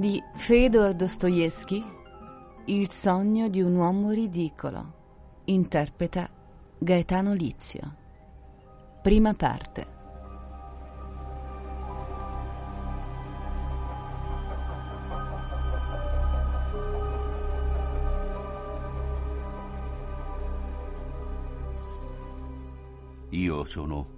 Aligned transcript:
Di 0.00 0.18
Fedor 0.34 0.94
Dostoevsky 0.94 1.84
Il 2.68 2.90
sogno 2.90 3.50
di 3.50 3.60
un 3.60 3.76
uomo 3.76 4.12
ridicolo. 4.12 4.94
Interpreta 5.44 6.26
Gaetano 6.78 7.34
Lizio. 7.34 7.96
Prima 9.02 9.34
parte. 9.34 9.86
Io 23.28 23.64
sono 23.66 24.08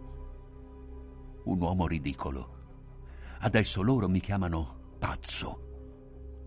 un 1.42 1.60
uomo 1.60 1.88
ridicolo. 1.88 2.50
Adesso 3.40 3.82
loro 3.82 4.08
mi 4.08 4.20
chiamano 4.20 4.78
pazzo. 5.00 5.70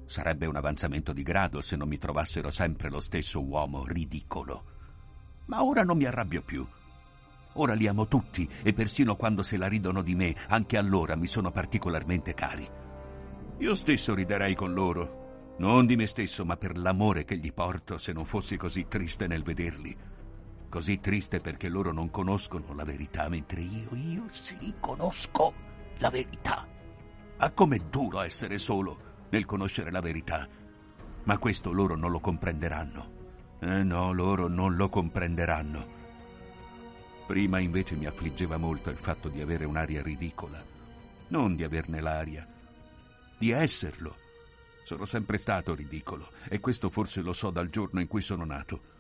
Sarebbe 0.05 0.45
un 0.45 0.55
avanzamento 0.55 1.13
di 1.13 1.23
grado 1.23 1.61
se 1.61 1.75
non 1.75 1.87
mi 1.87 1.97
trovassero 1.97 2.51
sempre 2.51 2.89
lo 2.89 2.99
stesso 2.99 3.43
uomo 3.43 3.85
ridicolo. 3.85 4.73
Ma 5.45 5.63
ora 5.63 5.83
non 5.83 5.97
mi 5.97 6.05
arrabbio 6.05 6.43
più. 6.43 6.67
Ora 7.53 7.73
li 7.73 7.87
amo 7.87 8.07
tutti 8.07 8.47
e 8.63 8.73
persino 8.73 9.15
quando 9.15 9.41
se 9.41 9.57
la 9.57 9.67
ridono 9.67 10.01
di 10.01 10.15
me, 10.15 10.35
anche 10.49 10.77
allora 10.77 11.15
mi 11.15 11.27
sono 11.27 11.51
particolarmente 11.51 12.33
cari. 12.33 12.69
Io 13.59 13.73
stesso 13.73 14.13
riderei 14.13 14.53
con 14.53 14.73
loro, 14.73 15.53
non 15.57 15.85
di 15.85 15.95
me 15.95 16.05
stesso, 16.05 16.45
ma 16.45 16.57
per 16.57 16.77
l'amore 16.77 17.23
che 17.23 17.37
gli 17.37 17.53
porto 17.53 17.97
se 17.97 18.11
non 18.11 18.25
fossi 18.25 18.57
così 18.57 18.87
triste 18.87 19.27
nel 19.27 19.43
vederli. 19.43 19.95
Così 20.69 20.99
triste 20.99 21.39
perché 21.39 21.69
loro 21.69 21.93
non 21.93 22.11
conoscono 22.11 22.73
la 22.73 22.83
verità, 22.83 23.29
mentre 23.29 23.61
io, 23.61 23.89
io 23.95 24.23
sì, 24.27 24.73
conosco 24.79 25.53
la 25.99 26.09
verità. 26.09 26.67
Ah, 27.37 27.51
com'è 27.51 27.79
duro 27.89 28.21
essere 28.21 28.57
solo 28.57 29.13
nel 29.29 29.45
conoscere 29.45 29.91
la 29.91 30.01
verità. 30.01 30.47
Ma 31.23 31.37
questo 31.37 31.71
loro 31.71 31.95
non 31.95 32.11
lo 32.11 32.19
comprenderanno. 32.19 33.13
Eh 33.59 33.83
no, 33.83 34.11
loro 34.11 34.47
non 34.47 34.75
lo 34.75 34.89
comprenderanno. 34.89 36.03
Prima 37.25 37.59
invece 37.59 37.95
mi 37.95 38.05
affliggeva 38.05 38.57
molto 38.57 38.89
il 38.89 38.97
fatto 38.97 39.29
di 39.29 39.41
avere 39.41 39.65
un'aria 39.65 40.01
ridicola. 40.01 40.63
Non 41.29 41.55
di 41.55 41.63
averne 41.63 41.99
l'aria, 41.99 42.47
di 43.37 43.49
esserlo. 43.49 44.17
Sono 44.83 45.05
sempre 45.05 45.39
stato 45.39 45.73
ridicolo 45.73 46.29
e 46.47 46.59
questo 46.59 46.91
forse 46.91 47.21
lo 47.21 47.33
so 47.33 47.49
dal 47.49 47.69
giorno 47.69 47.99
in 47.99 48.07
cui 48.07 48.21
sono 48.21 48.45
nato. 48.45 48.93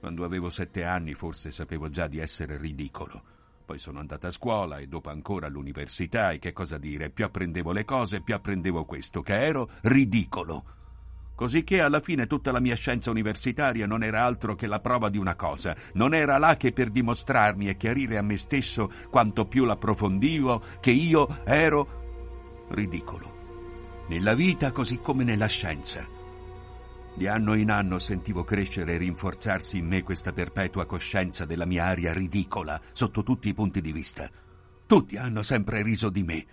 Quando 0.00 0.24
avevo 0.24 0.50
sette 0.50 0.82
anni 0.82 1.14
forse 1.14 1.52
sapevo 1.52 1.88
già 1.88 2.08
di 2.08 2.18
essere 2.18 2.56
ridicolo. 2.58 3.34
Poi 3.66 3.78
sono 3.78 3.98
andata 3.98 4.28
a 4.28 4.30
scuola 4.30 4.78
e 4.78 4.86
dopo 4.86 5.10
ancora 5.10 5.48
all'università 5.48 6.30
e 6.30 6.38
che 6.38 6.52
cosa 6.52 6.78
dire, 6.78 7.10
più 7.10 7.24
apprendevo 7.24 7.72
le 7.72 7.84
cose, 7.84 8.20
più 8.20 8.32
apprendevo 8.32 8.84
questo, 8.84 9.22
che 9.22 9.34
ero 9.34 9.68
ridicolo. 9.82 10.64
Cosicché 11.34 11.80
alla 11.80 11.98
fine 11.98 12.28
tutta 12.28 12.52
la 12.52 12.60
mia 12.60 12.76
scienza 12.76 13.10
universitaria 13.10 13.84
non 13.84 14.04
era 14.04 14.22
altro 14.22 14.54
che 14.54 14.68
la 14.68 14.78
prova 14.78 15.10
di 15.10 15.18
una 15.18 15.34
cosa, 15.34 15.74
non 15.94 16.14
era 16.14 16.38
là 16.38 16.56
che 16.56 16.70
per 16.70 16.90
dimostrarmi 16.90 17.68
e 17.68 17.76
chiarire 17.76 18.18
a 18.18 18.22
me 18.22 18.38
stesso 18.38 18.88
quanto 19.10 19.46
più 19.46 19.64
l'approfondivo 19.64 20.62
che 20.78 20.92
io 20.92 21.44
ero 21.44 22.66
ridicolo. 22.68 24.04
Nella 24.06 24.34
vita 24.34 24.70
così 24.70 25.00
come 25.00 25.24
nella 25.24 25.46
scienza. 25.46 26.15
Di 27.16 27.26
anno 27.28 27.54
in 27.54 27.70
anno 27.70 27.98
sentivo 27.98 28.44
crescere 28.44 28.92
e 28.92 28.96
rinforzarsi 28.98 29.78
in 29.78 29.86
me 29.86 30.02
questa 30.02 30.34
perpetua 30.34 30.84
coscienza 30.84 31.46
della 31.46 31.64
mia 31.64 31.86
aria 31.86 32.12
ridicola 32.12 32.78
sotto 32.92 33.22
tutti 33.22 33.48
i 33.48 33.54
punti 33.54 33.80
di 33.80 33.90
vista. 33.90 34.30
Tutti 34.86 35.16
hanno 35.16 35.42
sempre 35.42 35.80
riso 35.82 36.10
di 36.10 36.22
me, 36.22 36.46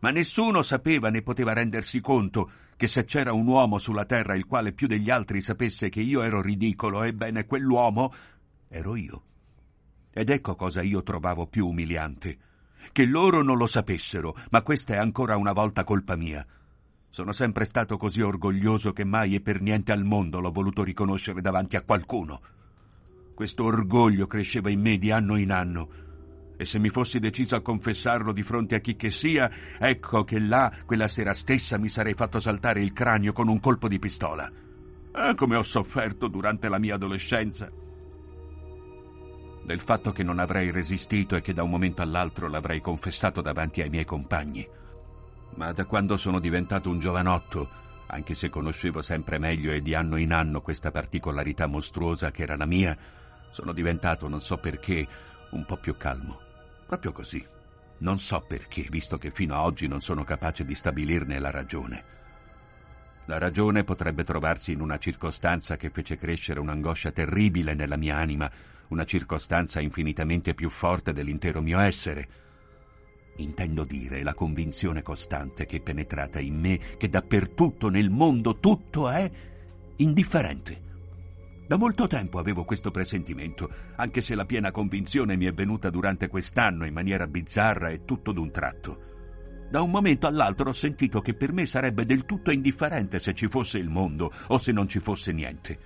ma 0.00 0.10
nessuno 0.10 0.62
sapeva 0.62 1.10
né 1.10 1.22
poteva 1.22 1.52
rendersi 1.52 2.00
conto 2.00 2.50
che 2.76 2.88
se 2.88 3.04
c'era 3.04 3.32
un 3.32 3.46
uomo 3.46 3.78
sulla 3.78 4.04
terra 4.04 4.34
il 4.34 4.46
quale 4.46 4.72
più 4.72 4.88
degli 4.88 5.10
altri 5.10 5.40
sapesse 5.40 5.88
che 5.90 6.00
io 6.00 6.22
ero 6.22 6.42
ridicolo, 6.42 7.04
ebbene 7.04 7.46
quell'uomo 7.46 8.12
ero 8.66 8.96
io. 8.96 9.22
Ed 10.10 10.28
ecco 10.28 10.56
cosa 10.56 10.82
io 10.82 11.04
trovavo 11.04 11.46
più 11.46 11.68
umiliante. 11.68 12.36
Che 12.90 13.04
loro 13.04 13.42
non 13.42 13.56
lo 13.56 13.68
sapessero, 13.68 14.36
ma 14.50 14.62
questa 14.62 14.94
è 14.94 14.96
ancora 14.96 15.36
una 15.36 15.52
volta 15.52 15.84
colpa 15.84 16.16
mia. 16.16 16.44
Sono 17.12 17.32
sempre 17.32 17.64
stato 17.64 17.96
così 17.96 18.20
orgoglioso 18.20 18.92
che 18.92 19.04
mai 19.04 19.34
e 19.34 19.40
per 19.40 19.60
niente 19.60 19.90
al 19.90 20.04
mondo 20.04 20.38
l'ho 20.38 20.52
voluto 20.52 20.84
riconoscere 20.84 21.40
davanti 21.40 21.74
a 21.74 21.82
qualcuno. 21.82 22.40
Questo 23.34 23.64
orgoglio 23.64 24.28
cresceva 24.28 24.70
in 24.70 24.80
me 24.80 24.96
di 24.96 25.10
anno 25.10 25.34
in 25.34 25.50
anno, 25.50 25.88
e 26.56 26.64
se 26.64 26.78
mi 26.78 26.88
fossi 26.88 27.18
deciso 27.18 27.56
a 27.56 27.62
confessarlo 27.62 28.32
di 28.32 28.44
fronte 28.44 28.76
a 28.76 28.78
chi 28.78 28.94
che 28.94 29.10
sia, 29.10 29.50
ecco 29.76 30.22
che 30.22 30.38
là, 30.38 30.72
quella 30.86 31.08
sera 31.08 31.34
stessa, 31.34 31.78
mi 31.78 31.88
sarei 31.88 32.14
fatto 32.14 32.38
saltare 32.38 32.80
il 32.80 32.92
cranio 32.92 33.32
con 33.32 33.48
un 33.48 33.58
colpo 33.58 33.88
di 33.88 33.98
pistola. 33.98 34.48
Ah, 35.12 35.34
come 35.34 35.56
ho 35.56 35.64
sofferto 35.64 36.28
durante 36.28 36.68
la 36.68 36.78
mia 36.78 36.94
adolescenza. 36.94 37.68
Del 39.64 39.80
fatto 39.80 40.12
che 40.12 40.22
non 40.22 40.38
avrei 40.38 40.70
resistito 40.70 41.34
e 41.34 41.40
che 41.40 41.54
da 41.54 41.64
un 41.64 41.70
momento 41.70 42.02
all'altro 42.02 42.46
l'avrei 42.46 42.80
confessato 42.80 43.40
davanti 43.40 43.82
ai 43.82 43.88
miei 43.88 44.04
compagni 44.04 44.68
ma 45.54 45.72
da 45.72 45.84
quando 45.84 46.16
sono 46.16 46.38
diventato 46.38 46.90
un 46.90 47.00
giovanotto, 47.00 47.68
anche 48.06 48.34
se 48.34 48.48
conoscevo 48.48 49.02
sempre 49.02 49.38
meglio 49.38 49.72
e 49.72 49.82
di 49.82 49.94
anno 49.94 50.16
in 50.16 50.32
anno 50.32 50.60
questa 50.60 50.90
particolarità 50.90 51.66
mostruosa 51.66 52.30
che 52.30 52.42
era 52.42 52.56
la 52.56 52.66
mia, 52.66 52.96
sono 53.50 53.72
diventato, 53.72 54.28
non 54.28 54.40
so 54.40 54.58
perché, 54.58 55.06
un 55.50 55.64
po' 55.64 55.76
più 55.76 55.96
calmo. 55.96 56.40
Proprio 56.86 57.12
così. 57.12 57.44
Non 57.98 58.18
so 58.18 58.40
perché, 58.40 58.86
visto 58.88 59.18
che 59.18 59.30
fino 59.30 59.54
a 59.54 59.62
oggi 59.62 59.86
non 59.86 60.00
sono 60.00 60.24
capace 60.24 60.64
di 60.64 60.74
stabilirne 60.74 61.38
la 61.38 61.50
ragione. 61.50 62.04
La 63.26 63.38
ragione 63.38 63.84
potrebbe 63.84 64.24
trovarsi 64.24 64.72
in 64.72 64.80
una 64.80 64.98
circostanza 64.98 65.76
che 65.76 65.90
fece 65.90 66.16
crescere 66.16 66.58
un'angoscia 66.60 67.10
terribile 67.12 67.74
nella 67.74 67.96
mia 67.96 68.16
anima, 68.16 68.50
una 68.88 69.04
circostanza 69.04 69.80
infinitamente 69.80 70.54
più 70.54 70.70
forte 70.70 71.12
dell'intero 71.12 71.60
mio 71.60 71.78
essere, 71.78 72.28
Intendo 73.40 73.84
dire 73.84 74.22
la 74.22 74.34
convinzione 74.34 75.02
costante 75.02 75.64
che 75.64 75.78
è 75.78 75.80
penetrata 75.80 76.40
in 76.40 76.58
me 76.58 76.78
che 76.98 77.08
dappertutto 77.08 77.88
nel 77.88 78.10
mondo 78.10 78.58
tutto 78.58 79.08
è 79.08 79.30
indifferente. 79.96 80.88
Da 81.66 81.78
molto 81.78 82.06
tempo 82.06 82.38
avevo 82.38 82.64
questo 82.64 82.90
presentimento, 82.90 83.70
anche 83.96 84.20
se 84.20 84.34
la 84.34 84.44
piena 84.44 84.70
convinzione 84.70 85.36
mi 85.36 85.46
è 85.46 85.52
venuta 85.52 85.88
durante 85.88 86.28
quest'anno 86.28 86.84
in 86.84 86.92
maniera 86.92 87.26
bizzarra 87.26 87.88
e 87.88 88.04
tutto 88.04 88.32
d'un 88.32 88.50
tratto. 88.50 89.08
Da 89.70 89.80
un 89.80 89.90
momento 89.90 90.26
all'altro 90.26 90.68
ho 90.68 90.74
sentito 90.74 91.22
che 91.22 91.32
per 91.32 91.52
me 91.52 91.64
sarebbe 91.64 92.04
del 92.04 92.26
tutto 92.26 92.50
indifferente 92.50 93.20
se 93.20 93.32
ci 93.32 93.48
fosse 93.48 93.78
il 93.78 93.88
mondo 93.88 94.30
o 94.48 94.58
se 94.58 94.72
non 94.72 94.86
ci 94.86 94.98
fosse 94.98 95.32
niente. 95.32 95.78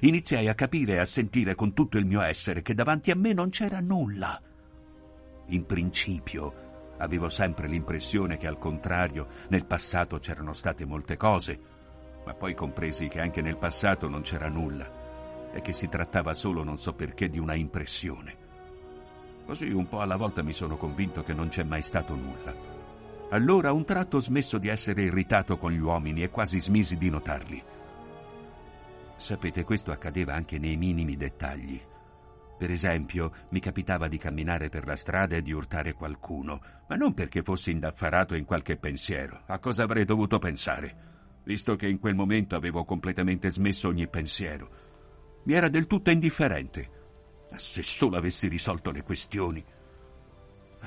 Iniziai 0.00 0.48
a 0.48 0.54
capire 0.54 0.94
e 0.94 0.98
a 0.98 1.06
sentire 1.06 1.54
con 1.54 1.74
tutto 1.74 1.96
il 1.96 2.06
mio 2.06 2.22
essere 2.22 2.62
che 2.62 2.74
davanti 2.74 3.12
a 3.12 3.16
me 3.16 3.32
non 3.34 3.50
c'era 3.50 3.78
nulla. 3.80 4.40
In 5.48 5.66
principio 5.66 6.70
Avevo 7.02 7.28
sempre 7.28 7.66
l'impressione 7.66 8.36
che 8.36 8.46
al 8.46 8.58
contrario 8.58 9.26
nel 9.48 9.66
passato 9.66 10.18
c'erano 10.20 10.52
state 10.52 10.84
molte 10.84 11.16
cose, 11.16 11.58
ma 12.24 12.32
poi 12.32 12.54
compresi 12.54 13.08
che 13.08 13.20
anche 13.20 13.42
nel 13.42 13.56
passato 13.56 14.08
non 14.08 14.20
c'era 14.20 14.48
nulla 14.48 15.50
e 15.52 15.60
che 15.62 15.72
si 15.72 15.88
trattava 15.88 16.32
solo 16.32 16.62
non 16.62 16.78
so 16.78 16.94
perché 16.94 17.28
di 17.28 17.40
una 17.40 17.54
impressione. 17.54 18.36
Così 19.44 19.68
un 19.70 19.88
po' 19.88 20.00
alla 20.00 20.14
volta 20.14 20.44
mi 20.44 20.52
sono 20.52 20.76
convinto 20.76 21.24
che 21.24 21.34
non 21.34 21.48
c'è 21.48 21.64
mai 21.64 21.82
stato 21.82 22.14
nulla. 22.14 22.54
Allora 23.30 23.70
a 23.70 23.72
un 23.72 23.84
tratto 23.84 24.18
ho 24.18 24.20
smesso 24.20 24.58
di 24.58 24.68
essere 24.68 25.02
irritato 25.02 25.58
con 25.58 25.72
gli 25.72 25.80
uomini 25.80 26.22
e 26.22 26.30
quasi 26.30 26.60
smisi 26.60 26.96
di 26.96 27.10
notarli. 27.10 27.60
Sapete, 29.16 29.64
questo 29.64 29.90
accadeva 29.90 30.34
anche 30.34 30.56
nei 30.56 30.76
minimi 30.76 31.16
dettagli. 31.16 31.80
Per 32.62 32.70
esempio, 32.70 33.32
mi 33.48 33.58
capitava 33.58 34.06
di 34.06 34.18
camminare 34.18 34.68
per 34.68 34.86
la 34.86 34.94
strada 34.94 35.34
e 35.34 35.42
di 35.42 35.50
urtare 35.50 35.94
qualcuno, 35.94 36.60
ma 36.86 36.94
non 36.94 37.12
perché 37.12 37.42
fossi 37.42 37.72
indaffarato 37.72 38.36
in 38.36 38.44
qualche 38.44 38.76
pensiero. 38.76 39.42
A 39.46 39.58
cosa 39.58 39.82
avrei 39.82 40.04
dovuto 40.04 40.38
pensare? 40.38 41.40
Visto 41.42 41.74
che 41.74 41.88
in 41.88 41.98
quel 41.98 42.14
momento 42.14 42.54
avevo 42.54 42.84
completamente 42.84 43.50
smesso 43.50 43.88
ogni 43.88 44.06
pensiero. 44.06 44.70
Mi 45.42 45.54
era 45.54 45.68
del 45.68 45.88
tutto 45.88 46.12
indifferente. 46.12 46.88
Se 47.56 47.82
solo 47.82 48.16
avessi 48.16 48.46
risolto 48.46 48.92
le 48.92 49.02
questioni. 49.02 49.64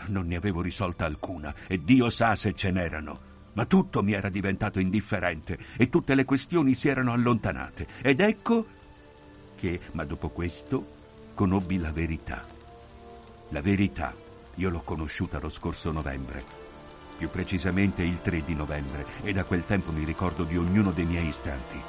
Non 0.07 0.27
ne 0.27 0.37
avevo 0.37 0.61
risolta 0.61 1.03
alcuna 1.03 1.53
e 1.67 1.83
Dio 1.83 2.09
sa 2.09 2.37
se 2.37 2.53
ce 2.53 2.71
n'erano. 2.71 3.19
Ma 3.51 3.65
tutto 3.65 4.01
mi 4.01 4.13
era 4.13 4.29
diventato 4.29 4.79
indifferente 4.79 5.59
e 5.75 5.89
tutte 5.89 6.15
le 6.15 6.23
questioni 6.23 6.73
si 6.73 6.87
erano 6.87 7.11
allontanate. 7.11 7.85
Ed 8.01 8.21
ecco 8.21 8.65
che, 9.57 9.81
ma 9.91 10.05
dopo 10.05 10.29
questo, 10.29 11.03
conobbi 11.35 11.77
la 11.77 11.91
verità. 11.91 12.45
La 13.49 13.61
verità 13.61 14.15
io 14.55 14.69
l'ho 14.69 14.81
conosciuta 14.81 15.37
lo 15.37 15.49
scorso 15.49 15.91
novembre, 15.91 16.43
più 17.17 17.29
precisamente 17.29 18.03
il 18.03 18.21
3 18.21 18.41
di 18.41 18.55
novembre, 18.55 19.05
e 19.21 19.33
da 19.33 19.43
quel 19.43 19.65
tempo 19.65 19.91
mi 19.91 20.05
ricordo 20.05 20.45
di 20.45 20.57
ognuno 20.57 20.91
dei 20.91 21.05
miei 21.05 21.27
istanti. 21.27 21.79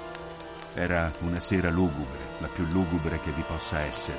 Era 0.75 1.13
una 1.21 1.39
sera 1.39 1.71
lugubre, 1.71 2.19
la 2.41 2.49
più 2.49 2.67
lugubre 2.67 3.21
che 3.21 3.31
vi 3.31 3.43
possa 3.47 3.81
essere. 3.81 4.19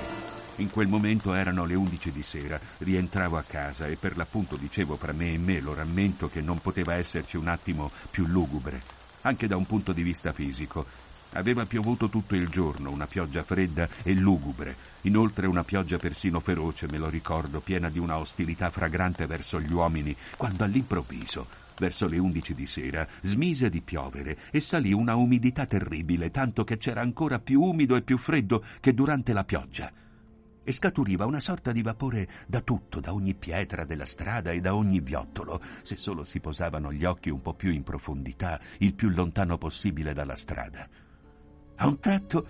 In 0.56 0.71
quel 0.71 0.88
momento 0.88 1.33
erano 1.33 1.65
le 1.65 1.75
undici 1.75 2.09
di 2.12 2.24
sera, 2.24 2.57
rientravo 2.77 3.38
a 3.38 3.44
casa 3.45 3.85
e 3.85 3.97
per 3.97 4.15
l'appunto 4.15 4.56
dicevo 4.56 4.95
fra 4.95 5.12
me 5.12 5.33
e 5.33 5.38
me 5.38 5.59
lo 5.59 5.74
rammento 5.74 6.29
che 6.29 6.39
non 6.39 6.59
poteva 6.59 6.95
esserci 6.95 7.35
un 7.35 7.50
attimo 7.50 7.91
più 8.09 8.25
lugubre, 8.25 8.81
anche 9.21 9.45
da 9.45 9.57
un 9.57 9.65
punto 9.65 9.91
di 9.91 10.03
vista 10.03 10.31
fisico. 10.31 10.85
Aveva 11.33 11.65
piovuto 11.65 12.09
tutto 12.09 12.35
il 12.35 12.50
giorno, 12.50 12.91
una 12.91 13.06
pioggia 13.06 13.44
fredda 13.44 13.88
e 14.01 14.13
lugubre, 14.13 14.75
inoltre 15.01 15.45
una 15.45 15.63
pioggia 15.63 15.97
persino 15.97 16.39
feroce, 16.39 16.88
me 16.89 16.97
lo 16.97 17.09
ricordo, 17.09 17.59
piena 17.59 17.89
di 17.89 18.00
una 18.00 18.18
ostilità 18.18 18.69
fragrante 18.69 19.25
verso 19.27 19.59
gli 19.59 19.71
uomini, 19.71 20.15
quando 20.35 20.63
all'improvviso, 20.63 21.47
verso 21.77 22.07
le 22.07 22.18
undici 22.18 22.56
di 22.56 22.65
sera, 22.65 23.07
smise 23.21 23.69
di 23.69 23.81
piovere 23.81 24.38
e 24.51 24.62
salì 24.62 24.94
una 24.94 25.15
umidità 25.15 25.65
terribile, 25.65 26.31
tanto 26.31 26.63
che 26.63 26.77
c'era 26.77 27.01
ancora 27.01 27.39
più 27.39 27.62
umido 27.62 27.95
e 27.95 28.01
più 28.01 28.18
freddo 28.18 28.63
che 28.79 28.94
durante 28.94 29.33
la 29.33 29.44
pioggia. 29.44 29.91
E 30.63 30.71
scaturiva 30.74 31.25
una 31.25 31.39
sorta 31.39 31.71
di 31.71 31.81
vapore 31.81 32.27
da 32.45 32.62
tutto, 32.62 33.00
da 33.00 33.13
ogni 33.13 33.35
pietra 33.35 33.85
della 33.85 34.06
strada 34.06 34.51
e 34.51 34.59
da 34.59 34.75
ogni 34.75 35.00
viottolo, 35.00 35.62
se 35.81 35.95
solo 35.95 36.24
si 36.24 36.39
posavano 36.39 36.91
gli 36.91 37.06
occhi 37.06 37.29
un 37.29 37.41
po' 37.41 37.53
più 37.53 37.71
in 37.71 37.83
profondità, 37.83 38.59
il 38.79 38.94
più 38.94 39.09
lontano 39.09 39.57
possibile 39.57 40.13
dalla 40.13 40.35
strada. 40.35 41.06
A 41.77 41.88
un 41.88 42.00
tratto 42.00 42.47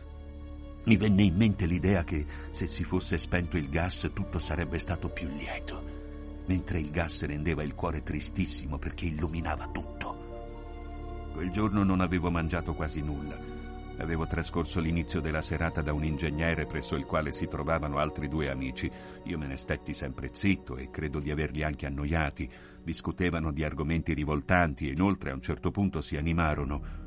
mi 0.84 0.96
venne 0.96 1.24
in 1.24 1.36
mente 1.36 1.66
l'idea 1.66 2.04
che 2.04 2.26
se 2.50 2.68
si 2.68 2.84
fosse 2.84 3.18
spento 3.18 3.58
il 3.58 3.70
gas 3.70 4.10
tutto 4.14 4.40
sarebbe 4.40 4.80
stato 4.80 5.10
più 5.10 5.28
lieto, 5.28 6.44
mentre 6.46 6.80
il 6.80 6.92
gas 6.92 7.26
rendeva 7.26 7.64
il 7.64 7.76
cuore 7.76 8.04
tristissimo 8.04 8.78
perché 8.78 9.06
illuminava 9.06 9.68
tutto. 9.68 11.30
Quel 11.34 11.52
giorno 11.52 11.84
non 11.84 12.00
avevo 12.00 12.32
mangiato 12.32 12.74
quasi 12.74 13.02
nulla 13.02 13.58
Avevo 14.00 14.28
trascorso 14.28 14.80
l'inizio 14.80 15.22
della 15.22 15.42
serata 15.42 15.82
da 15.82 15.92
un 15.92 16.04
ingegnere 16.04 16.68
presso 16.68 16.96
il 16.96 17.06
quale 17.06 17.32
si 17.32 17.48
trovavano 17.48 17.98
altri 17.98 18.28
due 18.28 18.50
amici. 18.50 18.90
Io 19.24 19.38
me 19.40 19.48
ne 19.48 19.58
stetti 19.58 19.94
sempre 19.94 20.30
zitto 20.34 20.78
e 20.78 20.92
credo 20.92 21.20
di 21.20 21.32
averli 21.32 21.64
anche 21.64 21.88
annoiati. 21.88 22.50
Discutevano 22.84 23.52
di 23.52 23.64
argomenti 23.64 24.14
rivoltanti 24.14 24.88
e 24.88 24.92
inoltre 24.92 25.32
a 25.32 25.34
un 25.34 25.42
certo 25.42 25.72
punto 25.72 26.02
si 26.02 26.16
animarono. 26.16 27.06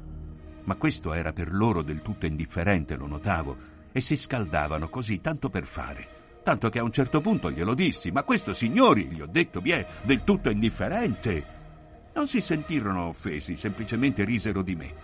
Ma 0.70 0.76
questo 0.76 1.12
era 1.14 1.32
per 1.32 1.52
loro 1.52 1.82
del 1.82 2.00
tutto 2.00 2.26
indifferente, 2.26 2.94
lo 2.94 3.08
notavo, 3.08 3.56
e 3.90 4.00
si 4.00 4.14
scaldavano 4.14 4.88
così 4.88 5.20
tanto 5.20 5.50
per 5.50 5.67
fare. 5.67 6.06
Tanto 6.44 6.69
che 6.69 6.78
a 6.78 6.84
un 6.84 6.93
certo 6.93 7.20
punto 7.20 7.50
glielo 7.50 7.75
dissi, 7.75 8.12
ma 8.12 8.22
questo 8.22 8.55
signori, 8.55 9.08
gli 9.08 9.20
ho 9.20 9.26
detto, 9.26 9.61
vi 9.61 9.72
è 9.72 9.84
del 10.05 10.22
tutto 10.22 10.49
indifferente. 10.49 11.44
Non 12.14 12.28
si 12.28 12.40
sentirono 12.40 13.06
offesi, 13.06 13.56
semplicemente 13.56 14.22
risero 14.22 14.62
di 14.62 14.76
me. 14.76 14.94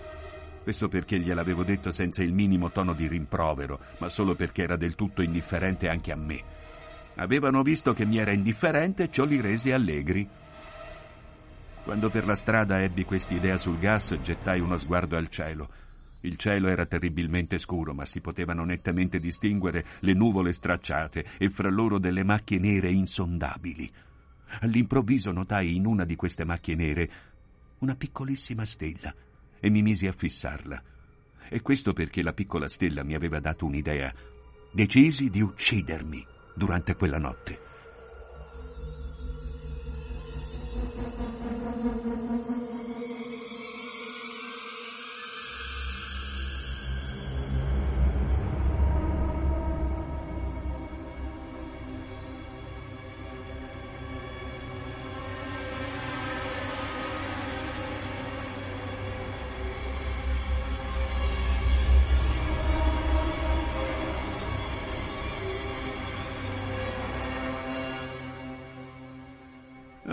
Questo 0.62 0.86
perché 0.86 1.18
gliel'avevo 1.18 1.64
detto 1.64 1.90
senza 1.90 2.22
il 2.22 2.32
minimo 2.32 2.70
tono 2.70 2.92
di 2.92 3.08
rimprovero, 3.08 3.80
ma 3.98 4.08
solo 4.08 4.36
perché 4.36 4.62
era 4.62 4.76
del 4.76 4.94
tutto 4.94 5.20
indifferente 5.20 5.88
anche 5.88 6.12
a 6.12 6.16
me. 6.16 6.44
Avevano 7.16 7.62
visto 7.62 7.92
che 7.92 8.06
mi 8.06 8.18
era 8.18 8.30
indifferente 8.30 9.10
ciò 9.10 9.24
li 9.24 9.40
rese 9.40 9.72
allegri. 9.72 10.28
Quando 11.86 12.10
per 12.10 12.26
la 12.26 12.34
strada 12.34 12.82
ebbi 12.82 13.04
quest'idea 13.04 13.56
sul 13.56 13.78
gas, 13.78 14.18
gettai 14.20 14.58
uno 14.58 14.76
sguardo 14.76 15.16
al 15.16 15.28
cielo. 15.28 15.68
Il 16.22 16.36
cielo 16.36 16.66
era 16.66 16.84
terribilmente 16.84 17.60
scuro, 17.60 17.94
ma 17.94 18.04
si 18.04 18.20
potevano 18.20 18.64
nettamente 18.64 19.20
distinguere 19.20 19.86
le 20.00 20.12
nuvole 20.12 20.52
stracciate 20.52 21.24
e 21.38 21.48
fra 21.48 21.70
loro 21.70 22.00
delle 22.00 22.24
macchie 22.24 22.58
nere 22.58 22.90
insondabili. 22.90 23.88
All'improvviso 24.62 25.30
notai 25.30 25.76
in 25.76 25.86
una 25.86 26.04
di 26.04 26.16
queste 26.16 26.44
macchie 26.44 26.74
nere 26.74 27.10
una 27.78 27.94
piccolissima 27.94 28.64
stella 28.64 29.14
e 29.60 29.70
mi 29.70 29.80
misi 29.80 30.08
a 30.08 30.12
fissarla. 30.12 30.82
E 31.48 31.62
questo 31.62 31.92
perché 31.92 32.20
la 32.24 32.32
piccola 32.32 32.68
stella 32.68 33.04
mi 33.04 33.14
aveva 33.14 33.38
dato 33.38 33.64
un'idea. 33.64 34.12
Decisi 34.72 35.30
di 35.30 35.40
uccidermi 35.40 36.26
durante 36.52 36.96
quella 36.96 37.18
notte. 37.18 37.65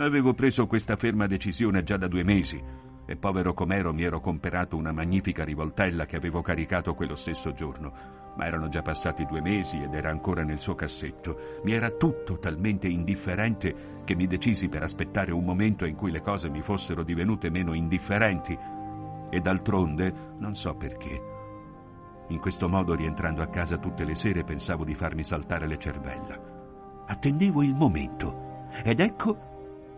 Avevo 0.03 0.33
preso 0.33 0.67
questa 0.67 0.97
ferma 0.97 1.27
decisione 1.27 1.81
già 1.81 1.95
da 1.95 2.09
due 2.09 2.25
mesi 2.25 2.61
e 3.05 3.15
povero 3.15 3.53
com'ero 3.53 3.93
mi 3.93 4.03
ero 4.03 4.19
comperato 4.19 4.75
una 4.75 4.91
magnifica 4.91 5.45
rivoltella 5.45 6.05
che 6.05 6.17
avevo 6.17 6.41
caricato 6.41 6.93
quello 6.93 7.15
stesso 7.15 7.53
giorno. 7.53 7.93
Ma 8.35 8.45
erano 8.45 8.67
già 8.67 8.81
passati 8.81 9.25
due 9.25 9.39
mesi 9.39 9.81
ed 9.81 9.93
era 9.93 10.09
ancora 10.09 10.43
nel 10.43 10.59
suo 10.59 10.75
cassetto. 10.75 11.61
Mi 11.63 11.71
era 11.71 11.89
tutto 11.91 12.37
talmente 12.37 12.89
indifferente 12.89 14.01
che 14.03 14.13
mi 14.13 14.27
decisi 14.27 14.67
per 14.67 14.83
aspettare 14.83 15.31
un 15.31 15.45
momento 15.45 15.85
in 15.85 15.95
cui 15.95 16.11
le 16.11 16.19
cose 16.19 16.49
mi 16.49 16.61
fossero 16.61 17.03
divenute 17.03 17.49
meno 17.49 17.71
indifferenti. 17.71 18.57
E 19.29 19.39
d'altronde, 19.39 20.13
non 20.37 20.53
so 20.53 20.75
perché. 20.75 21.21
In 22.27 22.39
questo 22.39 22.67
modo, 22.67 22.93
rientrando 22.93 23.41
a 23.41 23.47
casa 23.47 23.77
tutte 23.77 24.03
le 24.03 24.15
sere, 24.15 24.43
pensavo 24.43 24.83
di 24.83 24.95
farmi 24.95 25.23
saltare 25.23 25.65
le 25.65 25.77
cervella. 25.77 26.37
Attendevo 27.07 27.63
il 27.63 27.73
momento. 27.73 28.67
Ed 28.83 28.99
ecco 28.99 29.51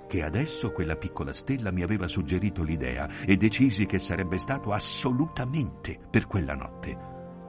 che 0.07 0.23
adesso 0.23 0.71
quella 0.71 0.95
piccola 0.95 1.33
stella 1.33 1.71
mi 1.71 1.81
aveva 1.81 2.07
suggerito 2.07 2.63
l'idea 2.63 3.09
e 3.25 3.37
decisi 3.37 3.85
che 3.85 3.99
sarebbe 3.99 4.37
stato 4.37 4.71
assolutamente 4.71 5.99
per 6.09 6.27
quella 6.27 6.55
notte. 6.55 6.97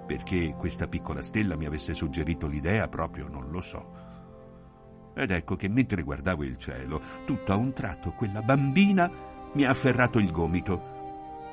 Perché 0.06 0.54
questa 0.56 0.86
piccola 0.86 1.20
stella 1.20 1.56
mi 1.56 1.66
avesse 1.66 1.92
suggerito 1.92 2.46
l'idea 2.46 2.88
proprio 2.88 3.28
non 3.28 3.50
lo 3.50 3.60
so. 3.60 4.04
Ed 5.14 5.30
ecco 5.30 5.56
che 5.56 5.68
mentre 5.68 6.02
guardavo 6.02 6.44
il 6.44 6.58
cielo, 6.58 7.00
tutto 7.24 7.52
a 7.52 7.56
un 7.56 7.72
tratto 7.72 8.12
quella 8.12 8.42
bambina 8.42 9.10
mi 9.54 9.64
ha 9.64 9.70
afferrato 9.70 10.18
il 10.18 10.30
gomito. 10.30 10.94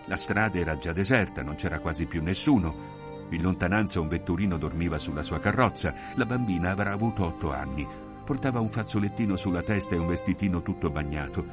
La 0.08 0.18
strada 0.18 0.60
era 0.60 0.78
già 0.78 0.92
deserta, 0.92 1.42
non 1.42 1.56
c'era 1.56 1.80
quasi 1.80 2.06
più 2.06 2.22
nessuno. 2.22 3.28
In 3.30 3.42
lontananza 3.42 4.02
un 4.02 4.10
vetturino 4.10 4.58
dormiva 4.58 4.98
sulla 4.98 5.24
sua 5.24 5.40
carrozza. 5.40 5.94
La 6.16 6.26
bambina 6.26 6.72
avrà 6.72 6.92
avuto 6.92 7.26
otto 7.26 7.52
anni. 7.52 7.88
Portava 8.24 8.62
un 8.62 8.70
fazzolettino 8.70 9.36
sulla 9.36 9.64
testa 9.64 9.96
e 9.96 9.98
un 9.98 10.08
vestitino 10.08 10.62
tutto 10.62 10.90
bagnato, 10.90 11.46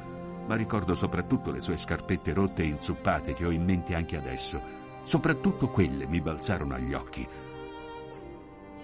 ma 0.47 0.55
ricordo 0.55 0.95
soprattutto 0.95 1.51
le 1.51 1.59
sue 1.59 1.75
scarpette 1.75 2.33
rotte 2.33 2.63
e 2.63 2.67
inzuppate 2.67 3.33
che 3.33 3.45
ho 3.45 3.51
in 3.51 3.63
mente 3.63 3.93
anche 3.93 4.17
adesso. 4.17 4.61
Soprattutto 5.03 5.69
quelle 5.69 6.07
mi 6.07 6.21
balzarono 6.21 6.73
agli 6.73 6.93
occhi. 6.93 7.27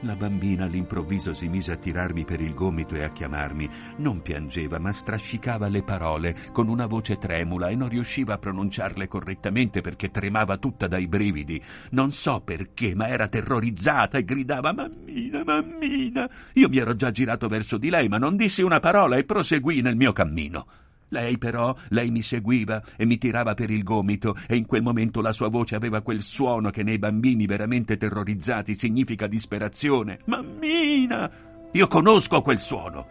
La 0.02 0.16
bambina 0.16 0.66
all'improvviso 0.66 1.34
si 1.34 1.50
mise 1.50 1.72
a 1.72 1.76
tirarmi 1.76 2.24
per 2.24 2.40
il 2.40 2.54
gomito 2.54 2.94
e 2.94 3.02
a 3.02 3.12
chiamarmi. 3.12 3.68
Non 3.98 4.22
piangeva, 4.22 4.78
ma 4.78 4.92
strascicava 4.92 5.68
le 5.68 5.82
parole 5.82 6.36
con 6.52 6.68
una 6.68 6.86
voce 6.86 7.18
tremula 7.18 7.70
e 7.70 7.76
non 7.76 7.90
riusciva 7.90 8.36
a 8.36 8.38
pronunciarle 8.38 9.08
correttamente 9.08 9.82
perché 9.82 10.12
tremava 10.12 10.58
tutta 10.58 10.88
dai 10.88 11.08
brividi. 11.08 11.60
Non 11.92 12.12
so 12.12 12.42
perché, 12.42 12.94
ma 12.94 13.08
era 13.08 13.28
terrorizzata 13.28 14.20
e 14.20 14.24
gridava 14.24 14.72
Mammina, 14.72 15.44
mammina. 15.44 16.30
Io 16.54 16.70
mi 16.70 16.78
ero 16.78 16.96
già 16.96 17.10
girato 17.10 17.48
verso 17.48 17.80
di 17.80 17.90
lei, 17.90 18.08
ma 18.08 18.20
non 18.20 18.36
dissi 18.36 18.62
una 18.62 18.80
parola 18.80 19.18
e 19.18 19.24
proseguì 19.24 19.82
nel 19.82 19.96
mio 19.96 20.14
cammino. 20.14 20.68
Lei 21.10 21.38
però, 21.38 21.74
lei 21.90 22.12
mi 22.12 22.22
seguiva 22.22 22.82
e 22.98 23.06
mi 23.06 23.18
tirava 23.18 23.54
per 23.54 23.70
il 23.70 23.84
gomito 23.84 24.36
e 24.48 24.58
in 24.58 24.66
quel 24.66 24.82
momento 24.82 25.22
la 25.22 25.32
sua 25.32 25.48
voce 25.48 25.76
aveva 25.76 26.02
quel 26.02 26.22
suono 26.22 26.70
che 26.70 26.84
nei 26.84 27.00
bambini 27.00 27.46
veramente 27.46 27.96
terrorizzati 27.96 28.78
significa 28.78 29.28
disperazione. 29.28 30.20
Mammina! 30.26 31.30
Io 31.72 31.88
conosco 31.88 32.42
quel 32.42 32.60
suono. 32.60 33.08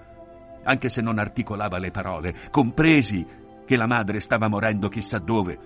Anche 0.64 0.88
se 0.90 1.00
non 1.00 1.18
articolava 1.18 1.78
le 1.78 1.90
parole, 1.90 2.34
compresi 2.50 3.24
che 3.64 3.76
la 3.76 3.86
madre 3.86 4.20
stava 4.20 4.48
morendo 4.48 4.88
chissà 4.88 5.18
dove, 5.18 5.58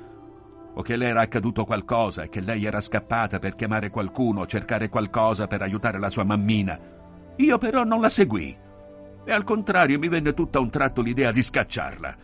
o 0.74 0.82
che 0.82 0.96
le 0.96 1.08
era 1.08 1.22
accaduto 1.22 1.64
qualcosa 1.64 2.22
e 2.22 2.28
che 2.28 2.40
lei 2.40 2.64
era 2.64 2.80
scappata 2.80 3.38
per 3.38 3.54
chiamare 3.54 3.90
qualcuno 3.90 4.40
o 4.40 4.46
cercare 4.46 4.88
qualcosa 4.88 5.46
per 5.46 5.62
aiutare 5.62 5.98
la 5.98 6.10
sua 6.10 6.24
mammina. 6.24 6.78
Io 7.36 7.58
però 7.58 7.84
non 7.84 8.00
la 8.00 8.08
seguì. 8.08 8.56
E 9.24 9.32
al 9.32 9.44
contrario 9.44 9.98
mi 9.98 10.08
venne 10.08 10.34
tutta 10.34 10.60
un 10.60 10.70
tratto 10.70 11.02
l'idea 11.02 11.30
di 11.30 11.42
scacciarla. 11.42 12.16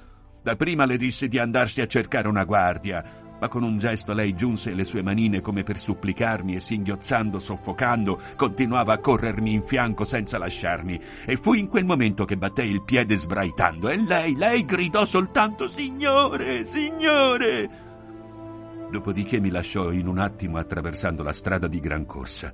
Dapprima 0.42 0.84
le 0.84 0.96
disse 0.96 1.28
di 1.28 1.38
andarsi 1.38 1.80
a 1.80 1.86
cercare 1.86 2.28
una 2.28 2.44
guardia, 2.44 3.24
ma 3.38 3.48
con 3.48 3.62
un 3.62 3.78
gesto 3.78 4.12
lei 4.12 4.34
giunse 4.34 4.72
le 4.72 4.84
sue 4.84 5.02
manine 5.02 5.40
come 5.40 5.62
per 5.62 5.76
supplicarmi 5.76 6.54
e 6.54 6.60
singhiozzando, 6.60 7.38
soffocando, 7.38 8.20
continuava 8.36 8.94
a 8.94 8.98
corrermi 8.98 9.52
in 9.52 9.62
fianco 9.62 10.04
senza 10.04 10.38
lasciarmi. 10.38 11.00
E 11.26 11.36
fu 11.36 11.52
in 11.52 11.68
quel 11.68 11.84
momento 11.84 12.24
che 12.24 12.36
battei 12.36 12.70
il 12.70 12.82
piede 12.82 13.16
sbraitando 13.16 13.88
e 13.88 13.96
lei, 13.96 14.36
lei 14.36 14.64
gridò 14.64 15.04
soltanto 15.04 15.68
Signore, 15.68 16.64
Signore! 16.64 17.84
Dopodiché 18.90 19.40
mi 19.40 19.50
lasciò 19.50 19.90
in 19.90 20.06
un 20.06 20.18
attimo 20.18 20.58
attraversando 20.58 21.22
la 21.22 21.32
strada 21.32 21.66
di 21.66 21.80
gran 21.80 22.06
corsa. 22.06 22.52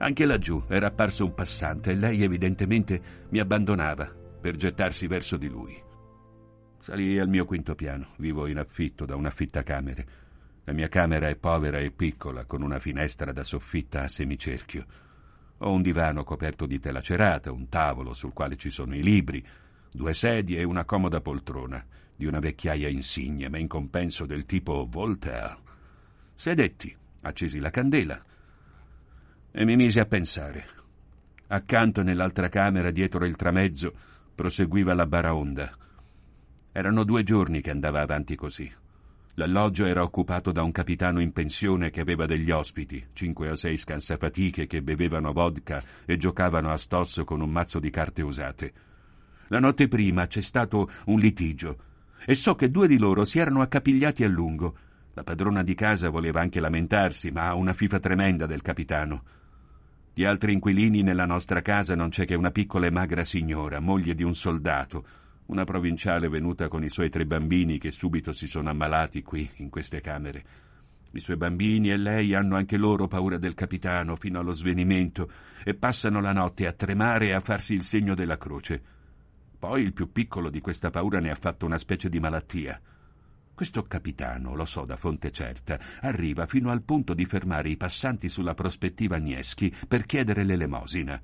Anche 0.00 0.26
laggiù 0.26 0.62
era 0.68 0.86
apparso 0.86 1.24
un 1.24 1.34
passante 1.34 1.90
e 1.90 1.96
lei 1.96 2.22
evidentemente 2.22 3.26
mi 3.30 3.40
abbandonava 3.40 4.06
per 4.40 4.54
gettarsi 4.54 5.08
verso 5.08 5.36
di 5.36 5.48
lui. 5.48 5.76
Salii 6.78 7.18
al 7.18 7.28
mio 7.28 7.44
quinto 7.44 7.74
piano, 7.74 8.10
vivo 8.18 8.46
in 8.46 8.58
affitto 8.58 9.04
da 9.04 9.16
un'affittacamere. 9.16 10.06
La 10.64 10.72
mia 10.72 10.88
camera 10.88 11.28
è 11.28 11.34
povera 11.34 11.78
e 11.78 11.90
piccola, 11.90 12.44
con 12.44 12.62
una 12.62 12.78
finestra 12.78 13.32
da 13.32 13.42
soffitta 13.42 14.04
a 14.04 14.08
semicerchio. 14.08 14.86
Ho 15.58 15.72
un 15.72 15.82
divano 15.82 16.22
coperto 16.22 16.66
di 16.66 16.78
tela 16.78 17.00
cerata, 17.00 17.50
un 17.50 17.68
tavolo 17.68 18.14
sul 18.14 18.32
quale 18.32 18.56
ci 18.56 18.70
sono 18.70 18.94
i 18.94 19.02
libri, 19.02 19.44
due 19.90 20.14
sedie 20.14 20.60
e 20.60 20.64
una 20.64 20.84
comoda 20.84 21.20
poltrona, 21.20 21.84
di 22.14 22.26
una 22.26 22.38
vecchiaia 22.38 22.88
insigne, 22.88 23.48
ma 23.48 23.58
in 23.58 23.66
compenso 23.66 24.26
del 24.26 24.46
tipo 24.46 24.86
Voltaire. 24.88 25.58
Sedetti, 26.36 26.96
accesi 27.22 27.58
la 27.58 27.70
candela 27.70 28.22
e 29.58 29.64
mi 29.64 29.74
misi 29.74 29.98
a 29.98 30.06
pensare. 30.06 30.68
Accanto 31.48 32.04
nell'altra 32.04 32.48
camera, 32.48 32.92
dietro 32.92 33.26
il 33.26 33.34
tramezzo, 33.34 33.92
proseguiva 34.32 34.94
la 34.94 35.04
baraonda. 35.04 35.72
Erano 36.70 37.02
due 37.02 37.24
giorni 37.24 37.60
che 37.60 37.72
andava 37.72 38.00
avanti 38.00 38.36
così. 38.36 38.72
L'alloggio 39.34 39.84
era 39.84 40.04
occupato 40.04 40.52
da 40.52 40.62
un 40.62 40.70
capitano 40.70 41.20
in 41.20 41.32
pensione 41.32 41.90
che 41.90 42.00
aveva 42.00 42.24
degli 42.24 42.52
ospiti, 42.52 43.04
cinque 43.12 43.50
o 43.50 43.56
sei 43.56 43.76
scansafatiche 43.76 44.68
che 44.68 44.80
bevevano 44.80 45.32
vodka 45.32 45.82
e 46.04 46.16
giocavano 46.16 46.70
a 46.70 46.76
stosso 46.76 47.24
con 47.24 47.40
un 47.40 47.50
mazzo 47.50 47.80
di 47.80 47.90
carte 47.90 48.22
usate. 48.22 48.72
La 49.48 49.58
notte 49.58 49.88
prima 49.88 50.28
c'è 50.28 50.40
stato 50.40 50.88
un 51.06 51.18
litigio 51.18 51.78
e 52.24 52.36
so 52.36 52.54
che 52.54 52.70
due 52.70 52.86
di 52.86 52.96
loro 52.96 53.24
si 53.24 53.40
erano 53.40 53.60
accapigliati 53.62 54.22
a 54.22 54.28
lungo. 54.28 54.76
La 55.14 55.24
padrona 55.24 55.64
di 55.64 55.74
casa 55.74 56.10
voleva 56.10 56.40
anche 56.40 56.60
lamentarsi, 56.60 57.32
ma 57.32 57.48
ha 57.48 57.54
una 57.54 57.72
fifa 57.72 57.98
tremenda 57.98 58.46
del 58.46 58.62
capitano. 58.62 59.24
Di 60.18 60.24
altri 60.24 60.52
inquilini 60.52 61.02
nella 61.02 61.26
nostra 61.26 61.62
casa 61.62 61.94
non 61.94 62.08
c'è 62.08 62.26
che 62.26 62.34
una 62.34 62.50
piccola 62.50 62.86
e 62.86 62.90
magra 62.90 63.22
signora, 63.22 63.78
moglie 63.78 64.16
di 64.16 64.24
un 64.24 64.34
soldato, 64.34 65.06
una 65.46 65.62
provinciale 65.62 66.28
venuta 66.28 66.66
con 66.66 66.82
i 66.82 66.88
suoi 66.88 67.08
tre 67.08 67.24
bambini 67.24 67.78
che 67.78 67.92
subito 67.92 68.32
si 68.32 68.48
sono 68.48 68.68
ammalati 68.68 69.22
qui, 69.22 69.48
in 69.58 69.70
queste 69.70 70.00
camere. 70.00 70.44
I 71.12 71.20
suoi 71.20 71.36
bambini 71.36 71.92
e 71.92 71.96
lei 71.96 72.34
hanno 72.34 72.56
anche 72.56 72.76
loro 72.76 73.06
paura 73.06 73.38
del 73.38 73.54
capitano 73.54 74.16
fino 74.16 74.40
allo 74.40 74.50
svenimento 74.50 75.30
e 75.62 75.74
passano 75.74 76.20
la 76.20 76.32
notte 76.32 76.66
a 76.66 76.72
tremare 76.72 77.28
e 77.28 77.32
a 77.34 77.40
farsi 77.40 77.74
il 77.74 77.82
segno 77.82 78.16
della 78.16 78.38
croce. 78.38 78.82
Poi 79.56 79.82
il 79.82 79.92
più 79.92 80.10
piccolo 80.10 80.50
di 80.50 80.60
questa 80.60 80.90
paura 80.90 81.20
ne 81.20 81.30
ha 81.30 81.36
fatto 81.36 81.64
una 81.64 81.78
specie 81.78 82.08
di 82.08 82.18
malattia. 82.18 82.80
Questo 83.58 83.82
capitano, 83.88 84.54
lo 84.54 84.64
so 84.64 84.84
da 84.84 84.96
fonte 84.96 85.32
certa, 85.32 85.80
arriva 86.02 86.46
fino 86.46 86.70
al 86.70 86.82
punto 86.82 87.12
di 87.12 87.24
fermare 87.24 87.68
i 87.68 87.76
passanti 87.76 88.28
sulla 88.28 88.54
prospettiva 88.54 89.16
Agnieschi 89.16 89.74
per 89.88 90.06
chiedere 90.06 90.44
l'elemosina. 90.44 91.20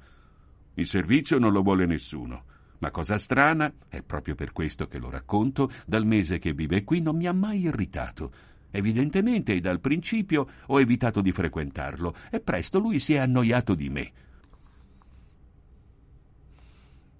Il 0.74 0.84
servizio 0.84 1.38
non 1.38 1.52
lo 1.52 1.62
vuole 1.62 1.86
nessuno. 1.86 2.42
Ma 2.78 2.90
cosa 2.90 3.18
strana, 3.18 3.72
è 3.88 4.02
proprio 4.02 4.34
per 4.34 4.50
questo 4.50 4.88
che 4.88 4.98
lo 4.98 5.10
racconto, 5.10 5.70
dal 5.86 6.04
mese 6.04 6.40
che 6.40 6.54
vive 6.54 6.82
qui 6.82 7.00
non 7.00 7.14
mi 7.14 7.28
ha 7.28 7.32
mai 7.32 7.60
irritato. 7.60 8.32
Evidentemente 8.72 9.60
dal 9.60 9.78
principio 9.78 10.48
ho 10.66 10.80
evitato 10.80 11.20
di 11.20 11.30
frequentarlo 11.30 12.16
e 12.32 12.40
presto 12.40 12.80
lui 12.80 12.98
si 12.98 13.14
è 13.14 13.18
annoiato 13.18 13.76
di 13.76 13.90
me. 13.90 14.12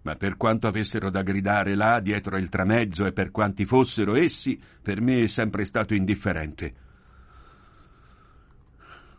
Ma 0.05 0.17
per 0.17 0.37
quanto 0.37 0.67
avessero 0.67 1.11
da 1.11 1.23
gridare 1.23 1.75
là 1.75 2.01
dietro 2.01 2.39
il 2.39 2.49
tramezzo 2.49 3.05
e 3.05 3.13
per 3.13 3.31
quanti 3.31 3.67
fossero 3.67 4.15
essi, 4.15 4.61
per 4.81 5.01
me 5.01 5.25
è 5.25 5.27
sempre 5.27 5.65
stato 5.65 5.95
indifferente. 5.95 6.75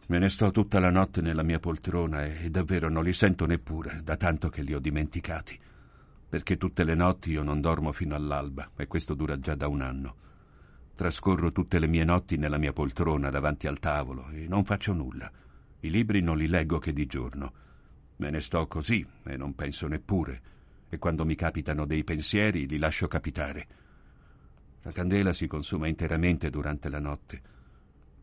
Me 0.07 0.19
ne 0.19 0.29
sto 0.29 0.51
tutta 0.51 0.79
la 0.79 0.91
notte 0.91 1.21
nella 1.21 1.43
mia 1.43 1.59
poltrona 1.59 2.25
e 2.25 2.49
davvero 2.49 2.89
non 2.89 3.03
li 3.03 3.13
sento 3.13 3.45
neppure, 3.45 4.01
da 4.03 4.15
tanto 4.15 4.49
che 4.49 4.61
li 4.61 4.73
ho 4.73 4.79
dimenticati 4.79 5.59
perché 6.35 6.57
tutte 6.57 6.83
le 6.83 6.95
notti 6.95 7.31
io 7.31 7.43
non 7.43 7.61
dormo 7.61 7.93
fino 7.93 8.13
all'alba 8.13 8.69
e 8.75 8.87
questo 8.87 9.13
dura 9.13 9.39
già 9.39 9.55
da 9.55 9.69
un 9.69 9.79
anno. 9.79 10.15
Trascorro 10.93 11.53
tutte 11.53 11.79
le 11.79 11.87
mie 11.87 12.03
notti 12.03 12.35
nella 12.35 12.57
mia 12.57 12.73
poltrona 12.73 13.29
davanti 13.29 13.67
al 13.67 13.79
tavolo 13.79 14.27
e 14.31 14.45
non 14.47 14.65
faccio 14.65 14.91
nulla. 14.91 15.31
I 15.79 15.89
libri 15.89 16.19
non 16.21 16.37
li 16.37 16.47
leggo 16.47 16.77
che 16.77 16.91
di 16.91 17.05
giorno. 17.05 17.53
Me 18.17 18.29
ne 18.31 18.41
sto 18.41 18.67
così 18.67 19.05
e 19.23 19.37
non 19.37 19.55
penso 19.55 19.87
neppure, 19.87 20.41
e 20.89 20.97
quando 20.97 21.25
mi 21.25 21.35
capitano 21.35 21.85
dei 21.85 22.03
pensieri 22.03 22.67
li 22.67 22.77
lascio 22.77 23.07
capitare. 23.07 23.67
La 24.83 24.91
candela 24.91 25.33
si 25.33 25.47
consuma 25.47 25.87
interamente 25.87 26.49
durante 26.49 26.89
la 26.89 26.99
notte. 26.99 27.41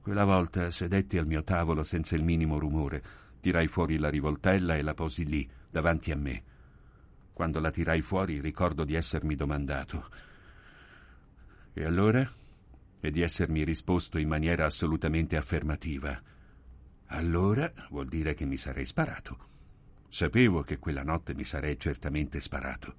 Quella 0.01 0.25
volta 0.25 0.71
sedetti 0.71 1.19
al 1.19 1.27
mio 1.27 1.43
tavolo 1.43 1.83
senza 1.83 2.15
il 2.15 2.23
minimo 2.23 2.59
rumore, 2.59 3.03
tirai 3.41 3.67
fuori 3.67 3.99
la 3.99 4.09
rivoltella 4.09 4.77
e 4.77 4.83
la 4.83 4.95
posi 4.95 5.25
lì, 5.25 5.49
davanti 5.71 6.13
a 6.13 6.17
me. 6.17 6.43
Quando 7.33 7.61
la 7.61 7.71
tirai 7.71 8.03
fuori 8.03 8.41
ricordo 8.41 8.85
di 8.85 8.95
essermi 8.95 9.35
domandato. 9.35 10.09
E 11.73 11.85
allora? 11.85 12.31
E 13.01 13.11
di 13.11 13.23
essermi 13.23 13.65
risposto 13.65 14.19
in 14.19 14.29
maniera 14.29 14.65
assolutamente 14.65 15.37
affermativa. 15.37 16.21
Allora 17.07 17.73
vuol 17.91 18.07
dire 18.07 18.35
che 18.35 18.45
mi 18.45 18.57
sarei 18.57 18.87
sparato. 18.87 19.51
Sapevo 20.13 20.61
che 20.61 20.79
quella 20.79 21.03
notte 21.03 21.35
mi 21.35 21.43
sarei 21.43 21.79
certamente 21.81 22.39
sparato. 22.43 22.95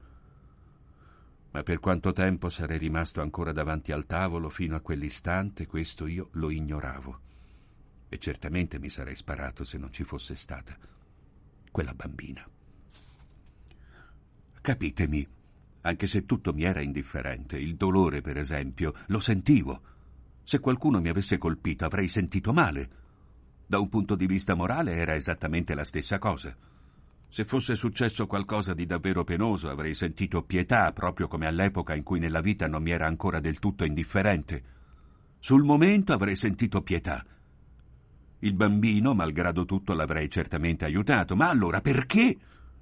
Ma 1.51 1.61
per 1.61 1.77
quanto 1.77 2.11
tempo 2.11 2.49
sarei 2.49 2.79
rimasto 2.79 3.21
ancora 3.21 3.51
davanti 3.51 3.91
al 3.91 4.07
tavolo 4.07 4.49
fino 4.49 4.75
a 4.75 4.79
quell'istante, 4.79 5.67
questo 5.67 6.07
io 6.07 6.29
lo 6.31 6.49
ignoravo. 6.49 7.19
E 8.09 8.17
certamente 8.17 8.79
mi 8.79 8.89
sarei 8.89 9.15
sparato 9.15 9.63
se 9.63 9.77
non 9.77 9.93
ci 9.93 10.03
fosse 10.03 10.35
stata 10.35 10.75
quella 11.69 11.93
bambina. 11.93 12.43
Capitemi, 14.59 15.27
anche 15.81 16.07
se 16.07 16.25
tutto 16.25 16.51
mi 16.51 16.63
era 16.63 16.81
indifferente, 16.81 17.59
il 17.59 17.75
dolore, 17.75 18.21
per 18.21 18.37
esempio, 18.37 18.95
lo 19.09 19.19
sentivo. 19.19 19.81
Se 20.43 20.57
qualcuno 20.59 20.99
mi 20.99 21.09
avesse 21.09 21.37
colpito 21.37 21.85
avrei 21.85 22.07
sentito 22.07 22.53
male. 22.53 22.89
Da 23.67 23.77
un 23.77 23.87
punto 23.87 24.15
di 24.15 24.25
vista 24.25 24.55
morale 24.55 24.95
era 24.95 25.13
esattamente 25.13 25.75
la 25.75 25.83
stessa 25.83 26.17
cosa. 26.17 26.71
Se 27.33 27.45
fosse 27.45 27.75
successo 27.75 28.27
qualcosa 28.27 28.75
di 28.75 28.85
davvero 28.85 29.23
penoso 29.23 29.67
avrei 29.67 29.95
sentito 29.95 30.43
pietà, 30.43 30.93
proprio 30.93 31.27
come 31.27 31.47
all'epoca 31.47 31.95
in 31.95 32.03
cui 32.03 32.19
nella 32.19 32.41
vita 32.41 32.67
non 32.67 32.83
mi 32.83 32.91
era 32.91 33.07
ancora 33.07 33.39
del 33.39 33.57
tutto 33.57 33.85
indifferente. 33.85 34.63
Sul 35.39 35.63
momento 35.63 36.13
avrei 36.13 36.35
sentito 36.35 36.83
pietà. 36.83 37.25
Il 38.37 38.53
bambino, 38.53 39.15
malgrado 39.15 39.65
tutto, 39.65 39.95
l'avrei 39.95 40.29
certamente 40.29 40.85
aiutato, 40.85 41.35
ma 41.35 41.49
allora 41.49 41.81
perché 41.81 42.37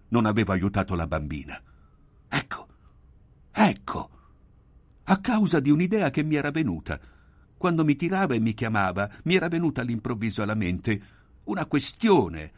non 0.09 0.25
avevo 0.25 0.51
aiutato 0.51 0.95
la 0.95 1.07
bambina? 1.07 1.57
Ecco, 2.27 2.67
ecco, 3.53 4.09
a 5.03 5.17
causa 5.21 5.61
di 5.61 5.69
un'idea 5.69 6.09
che 6.09 6.23
mi 6.23 6.35
era 6.35 6.51
venuta. 6.51 6.99
Quando 7.55 7.85
mi 7.85 7.95
tirava 7.95 8.35
e 8.35 8.41
mi 8.41 8.53
chiamava, 8.53 9.09
mi 9.23 9.33
era 9.33 9.47
venuta 9.47 9.79
all'improvviso 9.79 10.41
alla 10.41 10.55
mente 10.55 11.01
una 11.45 11.65
questione, 11.67 12.51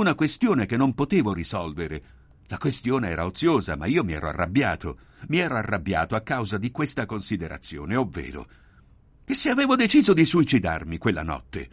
una 0.00 0.14
questione 0.14 0.66
che 0.66 0.76
non 0.76 0.94
potevo 0.94 1.32
risolvere. 1.32 2.02
La 2.46 2.58
questione 2.58 3.08
era 3.10 3.26
oziosa, 3.26 3.76
ma 3.76 3.86
io 3.86 4.02
mi 4.02 4.12
ero 4.12 4.28
arrabbiato. 4.28 4.98
Mi 5.28 5.38
ero 5.38 5.54
arrabbiato 5.54 6.16
a 6.16 6.22
causa 6.22 6.58
di 6.58 6.70
questa 6.70 7.06
considerazione, 7.06 7.94
ovvero 7.94 8.46
che 9.30 9.34
se 9.34 9.50
avevo 9.50 9.76
deciso 9.76 10.12
di 10.12 10.24
suicidarmi 10.24 10.98
quella 10.98 11.22
notte, 11.22 11.68